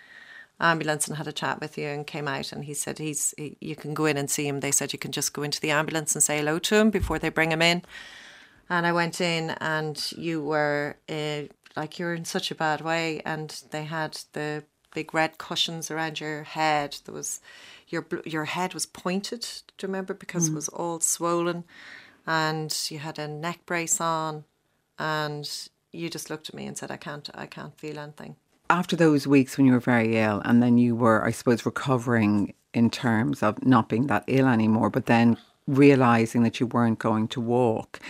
[0.61, 3.57] ambulance and had a chat with you and came out and he said he's he,
[3.61, 4.61] you can go in and see him.
[4.61, 7.19] They said you can just go into the ambulance and say hello to him before
[7.19, 7.83] they bring him in.
[8.71, 11.43] And I went in and you were uh,
[11.77, 16.21] like you're in such a bad way and they had the big red cushions around
[16.21, 16.97] your head.
[17.05, 17.41] There was
[17.89, 19.41] your your head was pointed.
[19.77, 20.53] Do you remember because mm.
[20.53, 21.65] it was all swollen,
[22.27, 24.45] and you had a neck brace on,
[24.99, 25.49] and
[25.93, 28.37] you just looked at me and said, "I can't, I can't feel anything."
[28.71, 32.55] After those weeks when you were very ill, and then you were, I suppose, recovering
[32.73, 37.29] in terms of not being that ill anymore, but then realizing that you weren't going
[37.29, 38.01] to walk.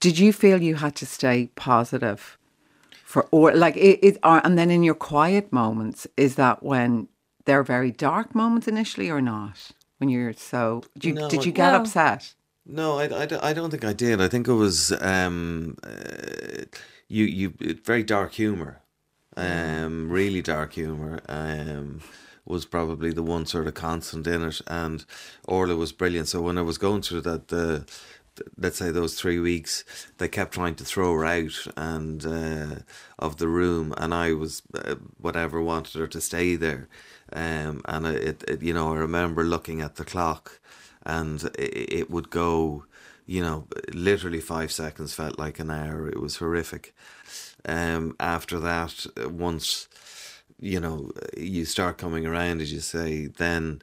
[0.00, 2.36] Did you feel you had to stay positive
[3.04, 7.08] for or like it, it or, and then in your quiet moments is that when
[7.44, 11.52] they're very dark moments initially or not when you're so did you, no, did you
[11.52, 11.80] get no.
[11.80, 12.34] upset
[12.66, 14.20] no I, I, I don't think I did.
[14.20, 16.64] I think it was um uh,
[17.08, 18.80] you you very dark humor.
[19.36, 22.00] Um really dark humor um
[22.44, 24.60] was probably the one sort of constant in it.
[24.66, 25.04] And
[25.46, 26.28] Orla was brilliant.
[26.28, 27.86] So when I was going through that the
[28.58, 29.84] let's say those three weeks,
[30.18, 32.76] they kept trying to throw her out and uh,
[33.18, 36.88] of the room, and I was uh, whatever wanted her to stay there.
[37.32, 40.60] Um, and it, it, you know, I remember looking at the clock,
[41.06, 42.84] and it, it would go,
[43.24, 46.08] you know, literally five seconds felt like an hour.
[46.08, 46.94] It was horrific.
[47.64, 49.88] Um, after that, once
[50.58, 53.80] you know you start coming around, as you say, then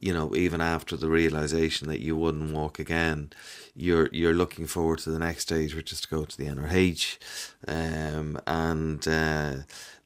[0.00, 3.30] you know, even after the realization that you wouldn't walk again,
[3.76, 7.18] you're you're looking forward to the next stage, which is to go to the NRH,
[7.68, 9.54] um, and uh,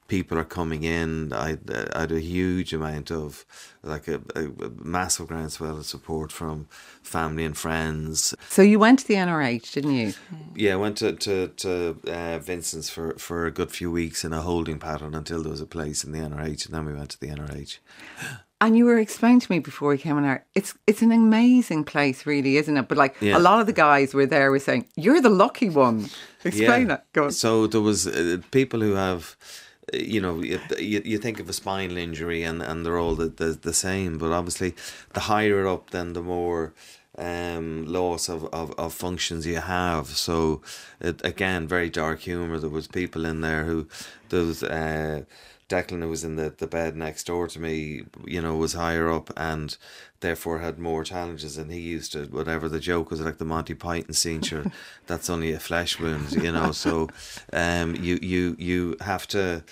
[0.07, 1.33] people are coming in.
[1.33, 1.57] I,
[1.93, 3.45] I had a huge amount of
[3.83, 4.49] like a, a,
[4.83, 6.67] massive groundswell of support from
[7.01, 8.35] family and friends.
[8.49, 10.13] So you went to the NRH, didn't you?
[10.55, 14.33] Yeah, I went to to, to uh, Vincent's for, for a good few weeks in
[14.33, 17.11] a holding pattern until there was a place in the NRH, and then we went
[17.11, 17.79] to the NRH.
[18.59, 21.83] And you were explaining to me before we came on air, it's it's an amazing
[21.83, 22.87] place, really, isn't it?
[22.87, 23.37] But like yeah.
[23.37, 26.09] a lot of the guys were there were saying, "You're the lucky one."
[26.43, 26.95] Explain yeah.
[26.95, 27.01] it.
[27.13, 27.31] Go on.
[27.33, 29.37] So there was uh, people who have
[29.93, 33.57] you know, you, you think of a spinal injury and, and they're all the, the,
[33.61, 34.75] the same, but obviously
[35.13, 36.73] the higher up, then the more
[37.17, 40.07] um, loss of, of, of functions you have.
[40.07, 40.61] So,
[40.99, 42.59] it, again, very dark humour.
[42.59, 43.87] There was people in there who,
[44.31, 45.23] was, uh,
[45.69, 49.11] Declan, who was in the, the bed next door to me, you know, was higher
[49.11, 49.77] up and
[50.21, 51.57] therefore had more challenges.
[51.57, 54.65] And he used to, whatever the joke was, like the Monty Python scene, sure,
[55.07, 56.71] that's only a flesh wound, you know.
[56.71, 57.09] So
[57.51, 59.63] um, you, you, you have to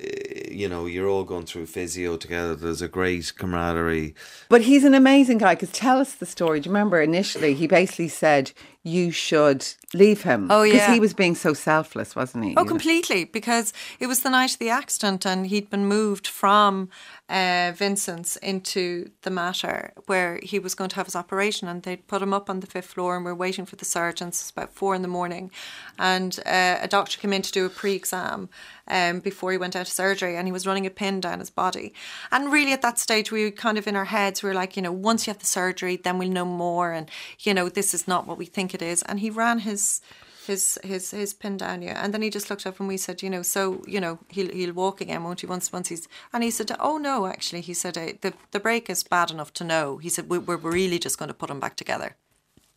[0.00, 2.54] Eh, you know, you're all going through physio together.
[2.54, 4.14] There's a great camaraderie.
[4.48, 6.60] But he's an amazing guy because tell us the story.
[6.60, 8.52] Do you remember initially he basically said
[8.84, 10.48] you should leave him?
[10.50, 10.72] Oh, yeah.
[10.72, 12.54] Because he was being so selfless, wasn't he?
[12.56, 13.24] Oh, completely.
[13.24, 16.88] Because it was the night of the accident and he'd been moved from
[17.28, 22.06] uh, Vincent's into the Mater where he was going to have his operation and they'd
[22.08, 24.40] put him up on the fifth floor and we're waiting for the surgeons.
[24.40, 25.50] It's about four in the morning.
[25.98, 28.48] And uh, a doctor came in to do a pre exam
[28.88, 31.50] um, before he went out to surgery and he was running a pin down his
[31.50, 31.94] body.
[32.30, 34.76] And really at that stage, we were kind of in our heads, we were like,
[34.76, 36.92] you know, once you have the surgery, then we'll know more.
[36.92, 39.02] And, you know, this is not what we think it is.
[39.02, 40.00] And he ran his
[40.46, 43.22] his his his pin down you and then he just looked up and we said
[43.22, 46.42] you know so you know he'll he'll walk again won't he once once he's and
[46.42, 49.62] he said oh no actually he said uh, the the break is bad enough to
[49.62, 52.16] know he said we, we're really just going to put him back together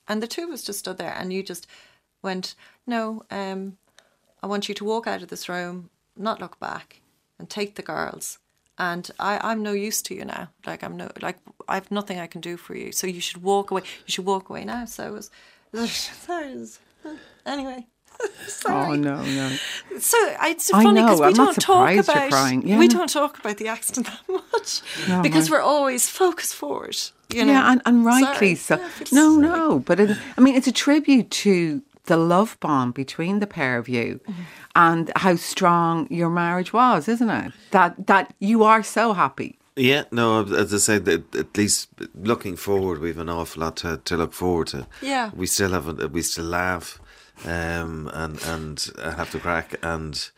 [0.07, 1.65] and the two of us just stood there and you just
[2.21, 2.53] went
[2.85, 3.77] no um
[4.43, 7.01] I want you to walk out of this room not look back
[7.39, 8.37] and take the girls
[8.77, 10.49] and I, I'm no use to you now.
[10.65, 12.91] Like I'm no like I've nothing I can do for you.
[12.91, 13.83] So you should walk away.
[14.05, 14.85] You should walk away now.
[14.85, 15.31] So it was,
[17.45, 17.85] Anyway.
[18.47, 18.75] Sorry.
[18.93, 19.49] Oh no, no.
[19.99, 22.79] So it's funny because we I'm don't talk about yeah.
[22.79, 25.57] we don't talk about the accident that much no, because right.
[25.57, 26.97] we're always focused forward.
[27.33, 27.53] You know?
[27.53, 28.79] Yeah, and, and rightly sorry.
[28.79, 29.05] so.
[29.05, 29.47] Yeah, no, sorry.
[29.47, 33.77] no, but it, I mean it's a tribute to the love bond between the pair
[33.77, 34.41] of you mm-hmm.
[34.75, 37.51] and how strong your marriage was, isn't it?
[37.71, 39.59] That that you are so happy.
[39.75, 44.15] Yeah, no, as I said, at least looking forward, we've an awful lot to, to
[44.15, 44.87] look forward to.
[45.01, 46.99] Yeah, we still have, a, we still laugh,
[47.43, 50.29] um, and and have to crack and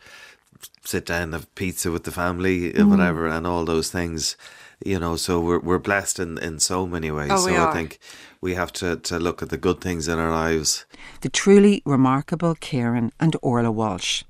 [0.84, 2.88] sit down, have pizza with the family, mm.
[2.88, 4.36] whatever, and all those things.
[4.84, 7.30] You know, so we're we're blessed in, in so many ways.
[7.32, 8.00] Oh, so I think
[8.40, 10.84] we have to, to look at the good things in our lives.
[11.20, 14.22] The truly remarkable Kieran and Orla Walsh.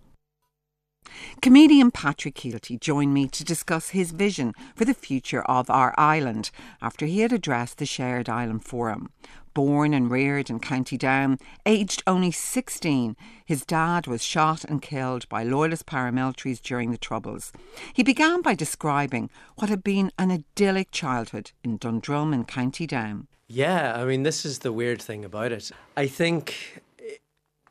[1.41, 6.51] Comedian Patrick Kielty joined me to discuss his vision for the future of our island
[6.83, 9.11] after he had addressed the Shared Island Forum.
[9.55, 15.29] Born and reared in County Down, aged only 16, his dad was shot and killed
[15.29, 17.53] by loyalist paramilitaries during the Troubles.
[17.93, 23.27] He began by describing what had been an idyllic childhood in Dundrum in County Down.
[23.49, 25.71] Yeah, I mean, this is the weird thing about it.
[25.97, 26.83] I think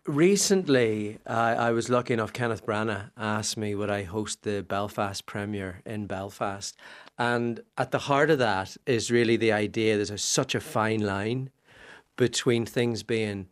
[0.08, 5.26] recently uh, I was lucky enough, Kenneth Branagh asked me would I host the Belfast
[5.26, 6.76] premiere in Belfast.
[7.18, 11.50] And at the heart of that is really the idea there's such a fine line
[12.16, 13.48] between things being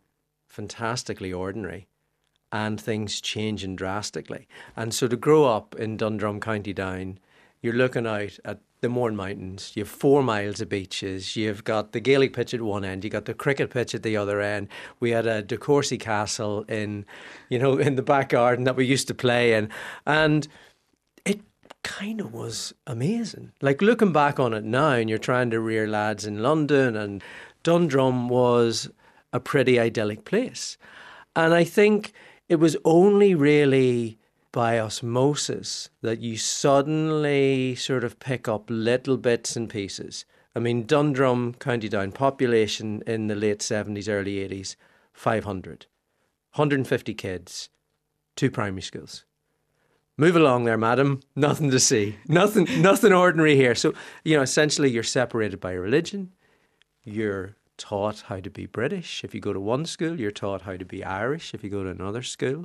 [0.48, 1.86] fantastically ordinary
[2.50, 4.48] and things changing drastically.
[4.74, 7.18] And so to grow up in Dundrum, County Down,
[7.62, 9.72] you're looking out at the Mourne Mountains.
[9.74, 11.36] You have four miles of beaches.
[11.36, 13.04] You've got the Gaelic pitch at one end.
[13.04, 14.68] You got the cricket pitch at the other end.
[15.00, 17.06] We had a De Courcy Castle in,
[17.48, 19.70] you know, in the back garden that we used to play in,
[20.06, 20.46] and
[21.24, 21.40] it
[21.82, 23.52] kind of was amazing.
[23.60, 27.22] Like looking back on it now, and you're trying to rear lads in London and
[27.62, 28.88] Dundrum was
[29.32, 30.78] a pretty idyllic place.
[31.34, 32.12] And I think
[32.48, 34.18] it was only really
[34.56, 40.24] by osmosis that you suddenly sort of pick up little bits and pieces.
[40.54, 44.74] I mean, Dundrum, County Down, population in the late 70s, early 80s,
[45.12, 45.84] 500.
[46.54, 47.68] 150 kids,
[48.34, 49.26] two primary schools.
[50.16, 51.20] Move along there, madam.
[51.36, 52.16] Nothing to see.
[52.26, 53.74] Nothing, nothing ordinary here.
[53.74, 53.92] So,
[54.24, 56.32] you know, essentially you're separated by religion,
[57.04, 59.22] you're taught how to be British.
[59.22, 61.52] If you go to one school, you're taught how to be Irish.
[61.52, 62.64] If you go to another school,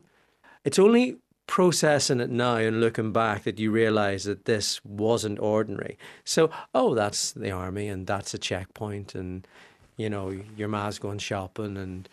[0.63, 1.17] it's only
[1.51, 5.97] processing it now and looking back that you realize that this wasn't ordinary.
[6.23, 9.45] So, oh, that's the army and that's a checkpoint, and
[9.97, 12.07] you know, your ma's going shopping, and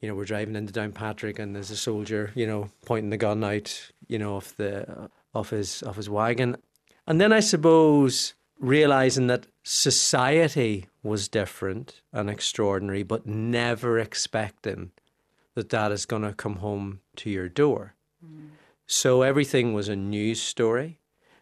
[0.00, 3.44] you know, we're driving into Downpatrick, and there's a soldier, you know, pointing the gun
[3.44, 6.56] out, you know, off the off his off his wagon,
[7.06, 14.90] and then I suppose realizing that society was different and extraordinary, but never expecting
[15.54, 17.94] that that is going to come home to your door.
[18.26, 18.48] Mm.
[18.86, 20.98] So everything was a news story.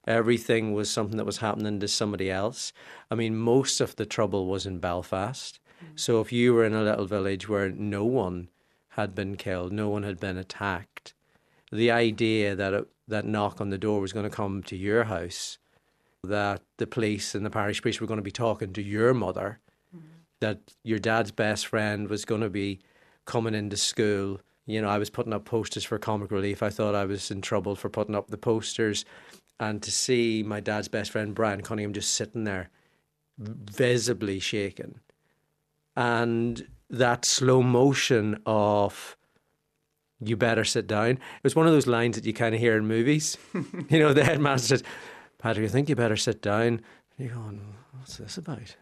[0.06, 2.72] Everything was something that was happening to somebody else.
[3.10, 5.58] I mean, most of the trouble was in Belfast.
[5.84, 5.98] Mm.
[5.98, 8.48] So if you were in a little village where no one
[8.90, 11.14] had been killed, no one had been attacked,
[11.70, 15.04] the idea that it, that knock on the door was going to come to your
[15.04, 15.58] house
[16.24, 19.58] that the police and the parish priest were going to be talking to your mother,
[19.94, 20.06] mm-hmm.
[20.40, 22.80] that your dad's best friend was going to be
[23.24, 24.40] coming into school.
[24.66, 26.62] You know, I was putting up posters for comic relief.
[26.62, 29.04] I thought I was in trouble for putting up the posters.
[29.58, 32.70] And to see my dad's best friend, Brian Cunningham, just sitting there,
[33.38, 35.00] visibly shaken.
[35.96, 39.16] And that slow motion of,
[40.20, 41.10] you better sit down.
[41.10, 43.38] It was one of those lines that you kind of hear in movies.
[43.54, 44.82] you know, the headmaster says,
[45.38, 46.62] Patrick, I think you better sit down.
[46.62, 46.82] And
[47.18, 48.76] you're going, what's this about?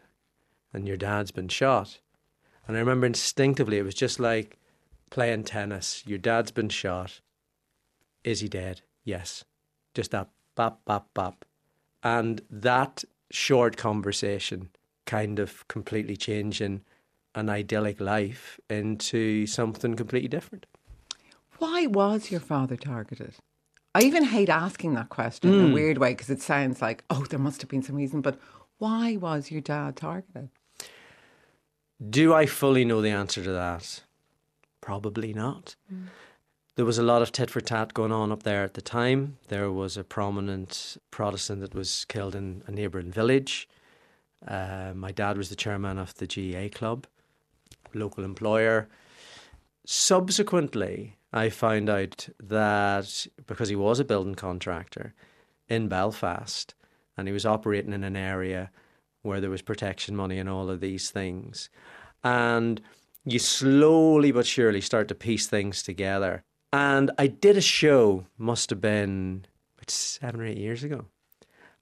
[0.73, 1.99] And your dad's been shot.
[2.67, 4.58] And I remember instinctively, it was just like
[5.09, 6.03] playing tennis.
[6.05, 7.21] Your dad's been shot.
[8.23, 8.81] Is he dead?
[9.03, 9.43] Yes.
[9.93, 11.45] Just that bop, bop, bop.
[12.03, 14.69] And that short conversation
[15.05, 16.81] kind of completely changing
[17.35, 20.65] an idyllic life into something completely different.
[21.57, 23.35] Why was your father targeted?
[23.95, 25.53] I even hate asking that question mm.
[25.53, 25.73] in a hmm.
[25.73, 28.21] weird way because it sounds like, oh, there must have been some reason.
[28.21, 28.39] But
[28.77, 30.49] why was your dad targeted?
[32.09, 34.03] Do I fully know the answer to that?
[34.81, 35.75] Probably not.
[35.93, 36.07] Mm.
[36.75, 39.37] There was a lot of tit for tat going on up there at the time.
[39.49, 43.67] There was a prominent Protestant that was killed in a neighbouring village.
[44.47, 47.05] Uh, my dad was the chairman of the GAA club,
[47.93, 48.87] local employer.
[49.85, 55.13] Subsequently, I found out that because he was a building contractor
[55.67, 56.73] in Belfast
[57.17, 58.71] and he was operating in an area
[59.21, 61.69] where there was protection money and all of these things.
[62.23, 62.81] And
[63.25, 66.43] you slowly but surely start to piece things together.
[66.71, 69.45] And I did a show, must have been
[69.77, 71.05] about seven or eight years ago.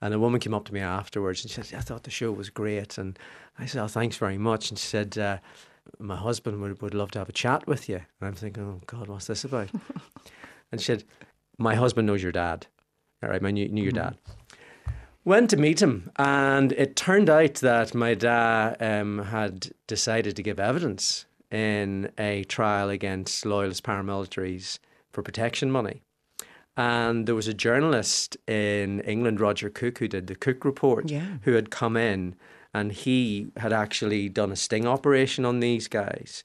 [0.02, 2.32] And a woman came up to me afterwards and she said, I thought the show
[2.32, 2.98] was great.
[2.98, 3.18] And
[3.58, 4.70] I said, Oh, thanks very much.
[4.70, 5.38] And she said, uh,
[6.00, 7.96] my husband would, would love to have a chat with you.
[7.96, 9.70] And I'm thinking, oh God, what's this about?
[10.72, 11.04] and she said,
[11.58, 12.68] my husband knows your dad.
[13.24, 14.18] All right, I knew, knew your dad.
[15.26, 20.44] Went to meet him, and it turned out that my dad um, had decided to
[20.44, 24.80] give evidence in a trial against loyalist paramilitaries
[25.12, 26.04] for protection money.
[26.76, 31.38] And there was a journalist in England, Roger Cook, who did the Cook report, yeah.
[31.42, 32.36] who had come in
[32.74, 36.44] and he had actually done a sting operation on these guys.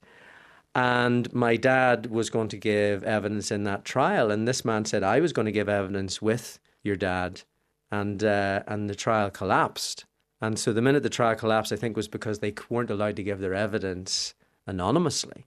[0.75, 5.03] And my dad was going to give evidence in that trial, and this man said
[5.03, 7.43] I was going to give evidence with your dad,
[7.91, 10.07] and uh, and the trial collapsed.
[10.41, 13.23] And so the minute the trial collapsed, I think was because they weren't allowed to
[13.23, 14.35] give their evidence
[14.67, 15.47] anonymously.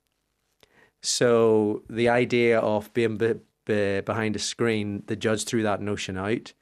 [1.01, 3.35] So the idea of being be,
[3.65, 6.53] be behind a screen, the judge threw that notion out,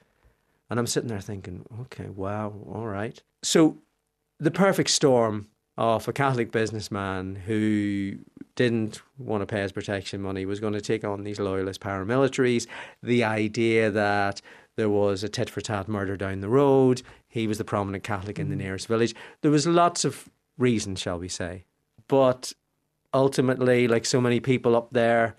[0.70, 3.22] and I'm sitting there thinking, okay, wow, all right.
[3.44, 3.78] So
[4.40, 5.48] the perfect storm
[5.78, 8.18] of a Catholic businessman who
[8.56, 12.68] didn't want to pay his protection money, was going to take on these loyalist paramilitaries.
[13.02, 14.42] The idea that
[14.78, 17.02] there was a tit for tat murder down the road.
[17.28, 18.60] He was the prominent Catholic in the mm.
[18.60, 19.16] nearest village.
[19.42, 21.66] There was lots of reasons, shall we say.
[22.08, 22.54] But
[23.14, 25.36] ultimately, like so many people up there,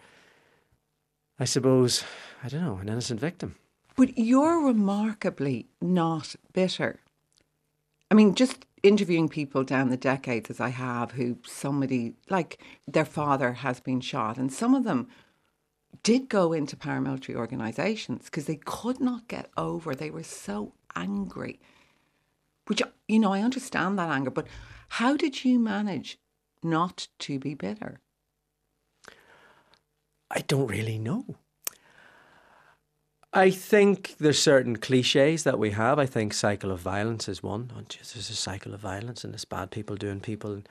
[1.38, 2.04] I suppose,
[2.42, 3.56] I don't know, an innocent victim.
[3.96, 7.00] But you're remarkably not bitter.
[8.10, 13.04] I mean, just interviewing people down the decades as I have who somebody like their
[13.04, 15.08] father has been shot, and some of them
[16.02, 19.94] did go into paramilitary organizations because they could not get over.
[19.94, 21.60] They were so angry.
[22.66, 24.46] Which, you know, I understand that anger, but
[24.88, 26.18] how did you manage
[26.64, 28.00] not to be bitter?
[30.30, 31.36] I don't really know.
[33.32, 35.98] I think there's certain cliches that we have.
[35.98, 37.72] I think cycle of violence is one.
[37.76, 40.62] Oh, geez, there's a cycle of violence and it's bad people doing people.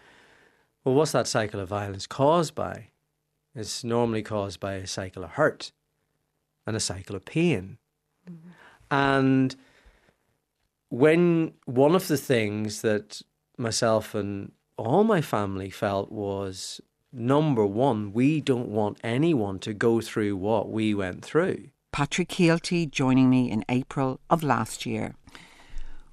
[0.84, 2.88] Well, what's that cycle of violence caused by?
[3.54, 5.74] It's normally caused by a cycle of hurt
[6.66, 7.78] and a cycle of pain.
[8.30, 8.50] Mm-hmm.
[8.90, 9.56] And
[10.90, 13.22] when one of the things that
[13.58, 20.02] myself and all my family felt was number one, we don't want anyone to go
[20.02, 21.70] through what we went through.
[21.92, 25.16] Patrick Kielty joining me in April of last year.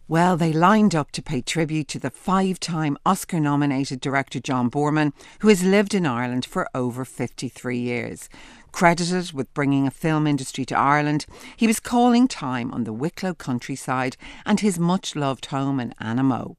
[0.06, 4.68] Well, they lined up to pay tribute to the five time Oscar nominated director John
[4.68, 8.28] Boorman, who has lived in Ireland for over 53 years.
[8.72, 13.34] Credited with bringing a film industry to Ireland, he was calling time on the Wicklow
[13.34, 16.56] countryside and his much loved home in Annamoe.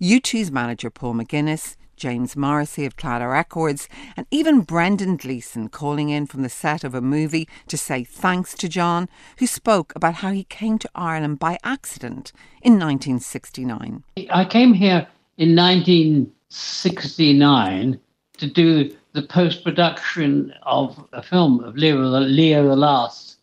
[0.00, 3.86] U2's manager Paul McGuinness James Morrissey of Claddagh Records,
[4.16, 8.54] and even Brendan Gleeson calling in from the set of a movie to say thanks
[8.54, 9.06] to John,
[9.38, 12.32] who spoke about how he came to Ireland by accident
[12.62, 14.02] in 1969.
[14.30, 15.06] I came here
[15.36, 18.00] in 1969
[18.38, 23.36] to do the post production of a film of Leo, Leo the Last.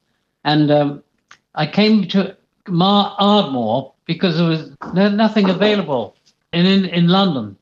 [0.43, 1.03] And um,
[1.53, 2.35] I came to
[2.67, 6.15] Mar- Ardmore because there was no, nothing available
[6.53, 7.57] in, in, in London.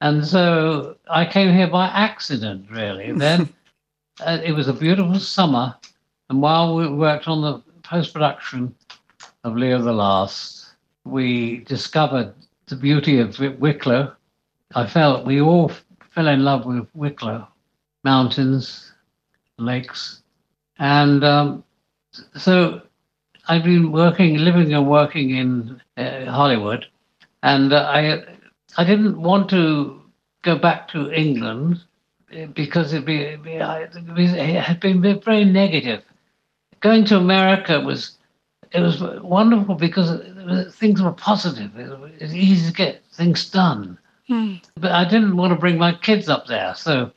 [0.00, 3.12] And so I came here by accident, really.
[3.12, 3.48] Then
[4.20, 5.76] uh, it was a beautiful summer,
[6.30, 8.74] and while we worked on the post production
[9.44, 10.74] of Leo the Last,
[11.04, 12.32] we discovered
[12.66, 14.12] the beauty of Wicklow.
[14.74, 15.72] I felt we all
[16.10, 17.48] fell in love with Wicklow
[18.04, 18.92] mountains,
[19.58, 20.22] lakes,
[20.78, 21.64] and um,
[22.36, 22.82] so
[23.48, 26.86] I've been working, living and working in uh, Hollywood,
[27.42, 28.22] and uh, I
[28.76, 30.00] I didn't want to
[30.42, 31.80] go back to England
[32.54, 36.02] because it'd be, it'd be, it had been very negative.
[36.80, 38.18] Going to America was
[38.70, 40.20] it was wonderful because
[40.74, 41.76] things were positive.
[41.78, 43.98] It was easy to get things done.
[44.26, 44.56] Hmm.
[44.76, 47.10] But I didn't want to bring my kids up there, so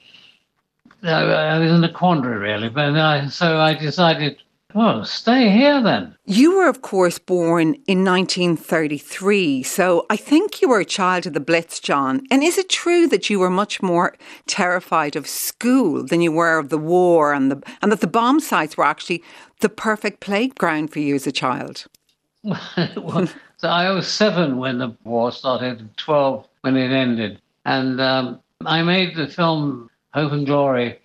[1.03, 2.69] I was in a quandary really.
[2.69, 4.38] But I, so I decided
[4.74, 6.15] well, stay here then.
[6.26, 11.34] You were, of course, born in 1933, so I think you were a child of
[11.34, 12.22] the Blitz, John.
[12.32, 14.15] And is it true that you were much more
[14.47, 18.39] terrified of school than you were of the war and, the, and that the bomb
[18.39, 19.24] sites were actually
[19.59, 21.86] the perfect playground for you as a child?
[22.43, 27.41] well, so I was seven when the war started, 12 when it ended.
[27.65, 30.99] And um, I made the film Hope and Glory,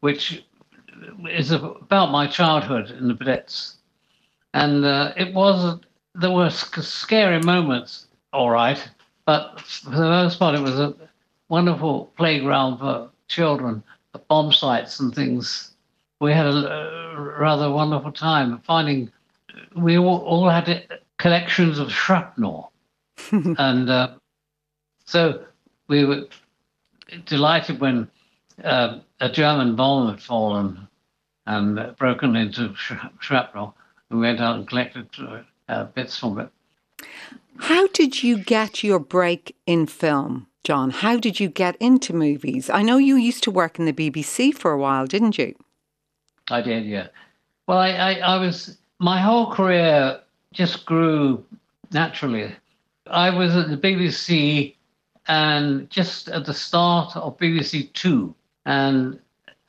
[0.00, 0.44] which
[1.30, 3.76] is about my childhood in the Blitz,
[4.54, 5.80] and uh, it was
[6.14, 8.88] there were scary moments, all right,
[9.24, 10.94] but for the most part, it was a
[11.48, 13.82] wonderful playground for children,
[14.12, 15.72] the bomb sites and things.
[16.20, 19.10] We had a, rather wonderful time finding.
[19.76, 20.86] We all, all had
[21.18, 22.72] collections of shrapnel,
[23.32, 24.14] and uh,
[25.04, 25.44] so
[25.88, 26.26] we were
[27.26, 28.08] delighted when
[28.64, 30.88] uh, a German bomb had fallen
[31.46, 32.74] and broken into
[33.18, 33.74] shrapnel.
[34.10, 35.08] We went out and collected
[35.68, 36.50] uh, bits from it.
[37.58, 40.90] How did you get your break in film, John?
[40.90, 42.70] How did you get into movies?
[42.70, 45.54] I know you used to work in the BBC for a while, didn't you?
[46.50, 47.08] I did, yeah.
[47.66, 50.20] Well, I, I, I was, my whole career
[50.52, 51.44] just grew
[51.92, 52.52] naturally.
[53.06, 54.74] I was at the BBC
[55.28, 58.34] and just at the start of BBC Two,
[58.66, 59.20] and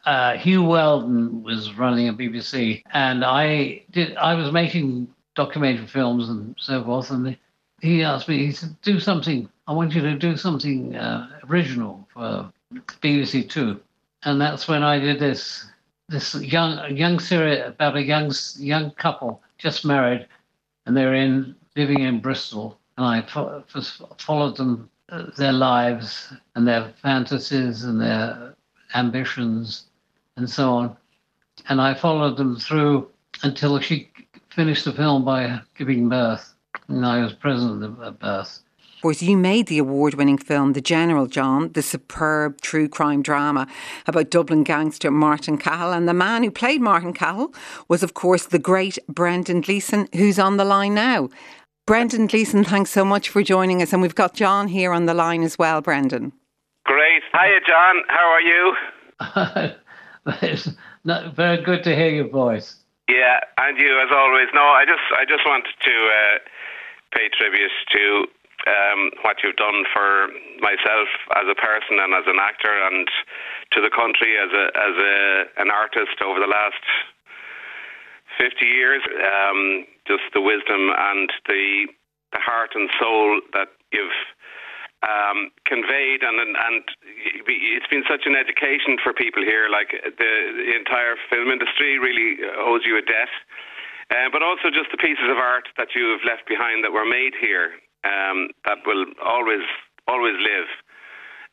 [0.06, 4.16] uh, Huw Wheldon was running a BBC, and I did.
[4.18, 7.38] I was making documentary films and so forth, and
[7.82, 8.46] he asked me.
[8.46, 9.50] He said, "Do something.
[9.68, 12.52] I want you to do something uh, original for
[13.02, 13.80] BBC Two,"
[14.24, 15.66] and that's when I did this.
[16.10, 20.28] This young young series about a young young couple just married,
[20.86, 23.64] and they're in living in Bristol, and I fo-
[24.18, 28.54] followed them uh, their lives and their fantasies and their
[28.96, 29.86] ambitions
[30.38, 30.98] and so on.
[31.70, 33.10] And I followed them through
[33.44, 34.10] until she
[34.50, 36.54] finished the film by giving birth.
[36.88, 38.60] And I was present at the birth.
[38.98, 43.22] Of course, you made the award winning film The General John, the superb true crime
[43.22, 43.68] drama
[44.08, 45.92] about Dublin gangster Martin Cahill.
[45.92, 47.54] And the man who played Martin Cahill
[47.90, 51.30] was, of course, the great Brendan Gleeson, who's on the line now.
[51.86, 53.92] Brendan Gleeson, thanks so much for joining us.
[53.92, 56.32] And we've got John here on the line as well, Brendan.
[56.86, 57.24] Great.
[57.34, 58.04] Hiya, John.
[58.08, 59.74] How are you?
[60.42, 60.70] it's
[61.04, 62.76] not very good to hear your voice.
[63.10, 64.48] Yeah, and you as always.
[64.54, 66.38] No, I just I just wanted to uh,
[67.12, 68.26] pay tribute to
[68.68, 70.30] um, what you've done for
[70.62, 73.08] myself as a person and as an actor, and
[73.72, 76.80] to the country as a as a an artist over the last
[78.40, 79.04] fifty years.
[79.20, 81.88] Um, just the wisdom and the
[82.32, 84.16] the heart and soul that you've
[85.04, 86.84] um, conveyed, and, and and
[87.46, 89.68] it's been such an education for people here.
[89.68, 93.32] Like the, the entire film industry really owes you a debt,
[94.12, 97.08] uh, but also just the pieces of art that you have left behind that were
[97.08, 97.76] made here
[98.08, 99.66] um, that will always
[100.08, 100.70] always live.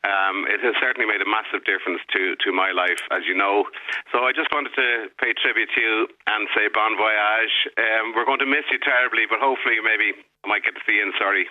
[0.01, 3.68] Um, it has certainly made a massive difference to, to my life, as you know.
[4.09, 7.68] So I just wanted to pay tribute to you and say bon voyage.
[7.76, 10.96] Um, we're going to miss you terribly, but hopefully maybe I might get to see
[10.96, 11.44] you in Surrey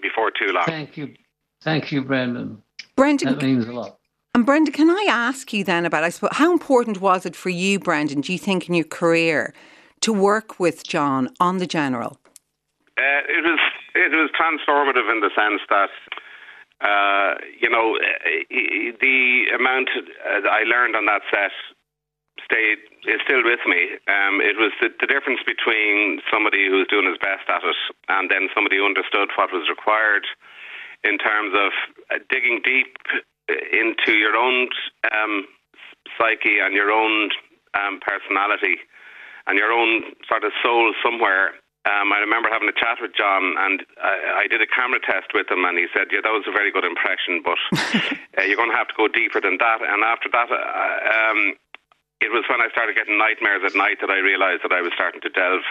[0.00, 0.64] before too long.
[0.64, 1.12] Thank you.
[1.62, 2.62] Thank you, Brendan.
[2.96, 3.98] Brendan, that means a lot.
[4.34, 7.50] And Brendan, can I ask you then about, I suppose, how important was it for
[7.50, 9.52] you, Brendan, do you think, in your career
[10.02, 12.18] to work with John on The General?
[12.96, 13.60] Uh, it was
[13.94, 15.90] it was transformative in the sense that
[16.80, 17.98] uh, you know
[19.00, 21.50] the amount uh, I learned on that set
[22.44, 23.98] stayed is still with me.
[24.08, 27.76] Um, it was the, the difference between somebody who was doing his best at it
[28.08, 30.26] and then somebody who understood what was required
[31.04, 31.72] in terms of
[32.10, 32.96] uh, digging deep
[33.72, 34.68] into your own
[35.12, 35.46] um,
[36.18, 37.30] psyche and your own
[37.74, 38.78] um, personality
[39.46, 41.54] and your own sort of soul somewhere.
[41.88, 45.32] Um, I remember having a chat with John, and I, I, did a camera test
[45.32, 47.56] with him, and he said, "Yeah, that was a very good impression, but
[48.36, 51.56] uh, you're going to have to go deeper than that." And after that, uh, um,
[52.20, 54.92] it was when I started getting nightmares at night that I realised that I was
[54.92, 55.64] starting to delve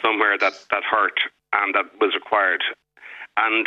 [0.00, 1.20] somewhere that that hurt
[1.52, 2.64] and that was required.
[3.36, 3.66] And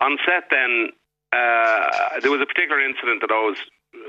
[0.00, 0.90] on set, then
[1.32, 3.58] uh, there was a particular incident that always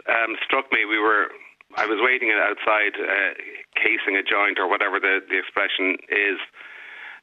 [0.10, 0.86] um, struck me.
[0.86, 1.30] We were,
[1.78, 3.34] I was waiting outside, uh,
[3.76, 6.38] casing a joint or whatever the, the expression is.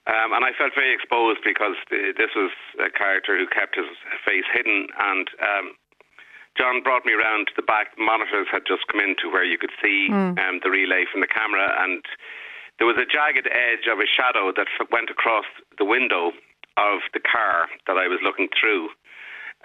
[0.09, 2.51] Um, and I felt very exposed because this was
[2.81, 3.91] a character who kept his
[4.25, 4.89] face hidden.
[4.97, 5.67] And um,
[6.57, 7.95] John brought me around to the back.
[7.99, 10.35] Monitors had just come into where you could see mm.
[10.41, 12.03] um, the relay from the camera, and
[12.79, 15.47] there was a jagged edge of a shadow that went across
[15.79, 16.33] the window
[16.79, 18.89] of the car that I was looking through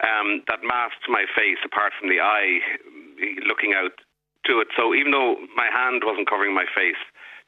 [0.01, 2.57] um, that masked my face apart from the eye
[3.45, 3.93] looking out
[4.49, 4.67] to it.
[4.75, 6.99] So even though my hand wasn't covering my face,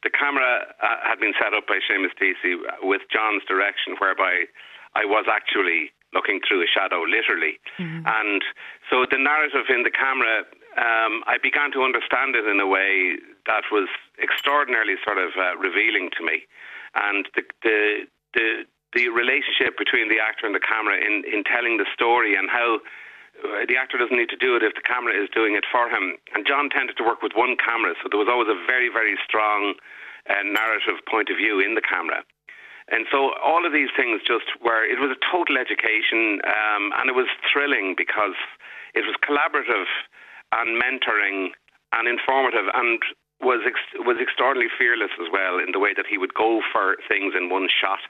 [0.04, 4.46] the camera uh, had been set up by Seamus Deasy with John's direction, whereby
[4.94, 7.58] I was actually looking through a shadow, literally.
[7.76, 8.06] Mm-hmm.
[8.06, 8.40] And
[8.88, 10.46] so the narrative in the camera,
[10.78, 13.88] um, I began to understand it in a way that was
[14.22, 16.46] extraordinarily sort of uh, revealing to me.
[16.94, 17.78] And the, the,
[18.32, 18.48] the
[18.96, 22.80] the relationship between the actor and the camera in, in telling the story and how
[23.44, 25.92] uh, the actor doesn't need to do it if the camera is doing it for
[25.92, 26.16] him.
[26.32, 29.20] And John tended to work with one camera, so there was always a very, very
[29.20, 29.76] strong
[30.32, 32.24] uh, narrative point of view in the camera.
[32.88, 37.12] And so all of these things just were, it was a total education um, and
[37.12, 38.38] it was thrilling because
[38.96, 39.90] it was collaborative
[40.56, 41.52] and mentoring
[41.92, 43.02] and informative and
[43.42, 46.96] was ex- was extraordinarily fearless as well in the way that he would go for
[47.10, 48.00] things in one shot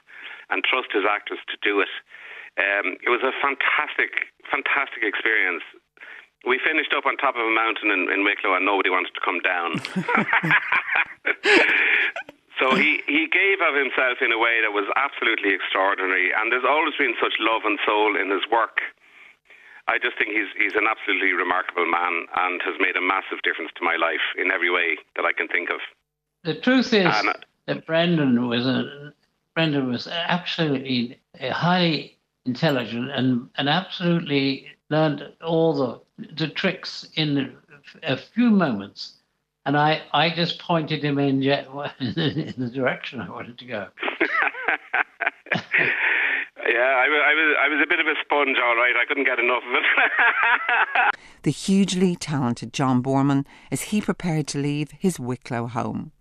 [0.49, 1.89] and trust his actors to do it.
[2.57, 5.61] Um, it was a fantastic, fantastic experience.
[6.45, 9.21] We finished up on top of a mountain in, in Wicklow and nobody wanted to
[9.21, 9.77] come down.
[12.59, 16.33] so he, he gave of himself in a way that was absolutely extraordinary.
[16.33, 18.81] And there's always been such love and soul in his work.
[19.87, 23.71] I just think he's he's an absolutely remarkable man and has made a massive difference
[23.79, 25.79] to my life in every way that I can think of.
[26.43, 27.33] The truth is and,
[27.67, 29.13] that Brendan was a
[29.57, 37.57] Brendan was absolutely highly intelligent and, and absolutely learned all the, the tricks in
[38.03, 39.13] a few moments,
[39.65, 41.41] and I, I just pointed him in,
[41.99, 43.87] in the direction I wanted to go.
[46.69, 48.93] Yeah, I, I, was I was a bit of a sponge, all right.
[49.01, 51.15] I couldn't get enough of it.
[51.43, 56.11] the hugely talented John Boorman as he prepared to leave his Wicklow home.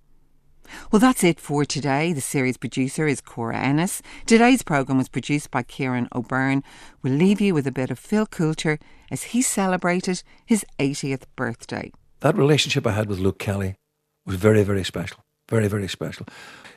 [0.90, 2.12] Well, that's it for today.
[2.12, 4.02] The series producer is Cora Ennis.
[4.26, 6.62] Today's programme was produced by Kieran O'Byrne.
[7.02, 8.78] We'll leave you with a bit of Phil Coulter
[9.10, 11.92] as he celebrated his 80th birthday.
[12.20, 13.76] That relationship I had with Luke Kelly
[14.24, 15.24] was very, very special.
[15.48, 16.26] Very, very special.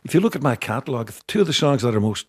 [0.04, 2.28] If you look at my catalogue, two of the songs that are most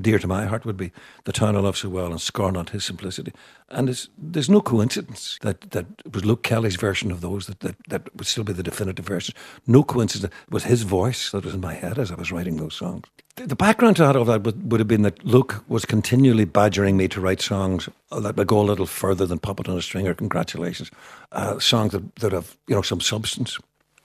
[0.00, 0.92] dear to my heart would be
[1.24, 3.32] The Town I Love So Well and Scorn Not His Simplicity.
[3.68, 7.76] And there's, no coincidence that, that it was Luke Kelly's version of those that, that,
[7.88, 9.34] that would still be the definitive version.
[9.66, 10.32] No coincidence.
[10.46, 13.06] It was his voice that was in my head as I was writing those songs.
[13.36, 16.96] The, background to that of that would, would have been that Luke was continually badgering
[16.96, 20.06] me to write songs that would go a little further than Puppet on a String
[20.06, 20.90] or Congratulations.
[21.32, 23.58] Uh, songs that, that have, you know, some substance.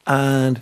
[0.08, 0.62] And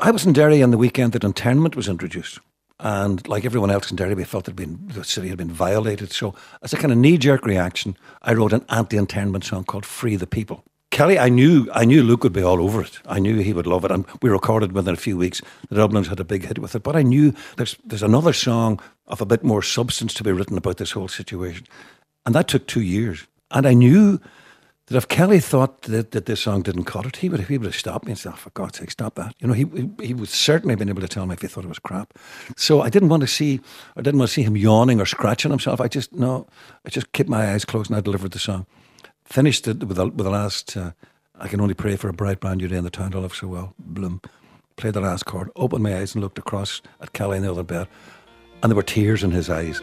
[0.00, 2.40] I was in Derry on the weekend that internment was introduced.
[2.84, 6.10] And like everyone else in Derry, we felt that the city had been violated.
[6.10, 9.86] So, as a kind of knee jerk reaction, I wrote an anti internment song called
[9.86, 10.64] Free the People.
[10.90, 12.98] Kelly, I knew I knew Luke would be all over it.
[13.06, 15.40] I knew he would love it, and we recorded within a few weeks.
[15.68, 18.80] The Dubliners had a big hit with it, but I knew there's there's another song
[19.06, 21.68] of a bit more substance to be written about this whole situation,
[22.26, 23.28] and that took two years.
[23.52, 24.20] And I knew
[24.86, 27.66] that if Kelly thought that, that this song didn't cut it, he would, he would
[27.66, 29.34] have stopped me and said, oh, for God's sake, stop that.
[29.38, 29.64] You know, he,
[30.04, 32.14] he, would certainly have been able to tell me if he thought it was crap.
[32.56, 33.60] So I didn't want to see,
[33.96, 35.80] I didn't want to see him yawning or scratching himself.
[35.80, 36.48] I just, no,
[36.84, 38.66] I just kept my eyes closed and I delivered the song.
[39.24, 40.92] Finished it with the, with the last, uh,
[41.38, 43.34] I can only pray for a bright brand new day in the town I love
[43.34, 44.20] so well, bloom.
[44.76, 47.62] Played the last chord, opened my eyes and looked across at Kelly in the other
[47.62, 47.86] bed,
[48.62, 49.80] and there were tears in his eyes.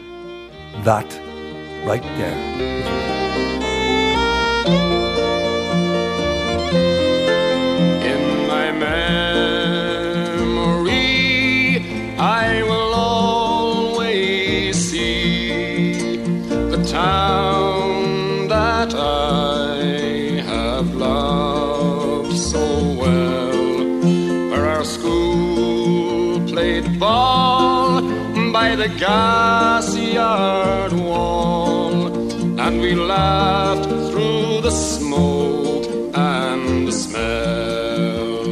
[0.84, 1.06] That,
[1.86, 3.29] right there.
[16.70, 22.64] The town that I have loved so
[23.02, 23.52] well.
[24.50, 28.02] For our school played ball
[28.52, 32.06] by the gas yard wall,
[32.60, 33.89] and we laughed
[34.70, 38.44] the smoke and the smell.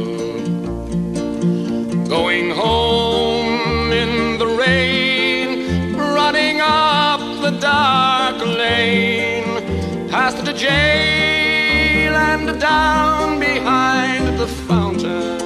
[2.15, 13.39] Going home in the rain, running up the dark lane, past the jail and down
[13.39, 15.37] behind the fountain.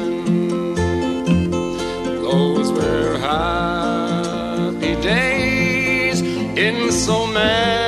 [2.27, 6.21] Those were happy days
[6.67, 7.82] in so many, many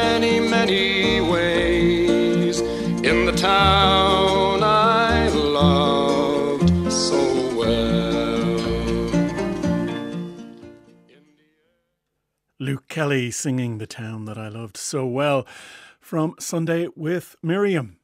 [3.66, 7.20] town I loved so
[7.56, 8.58] well.
[12.60, 15.48] Luke Kelly singing The Town That I Loved So Well
[16.00, 17.98] from Sunday with Miriam.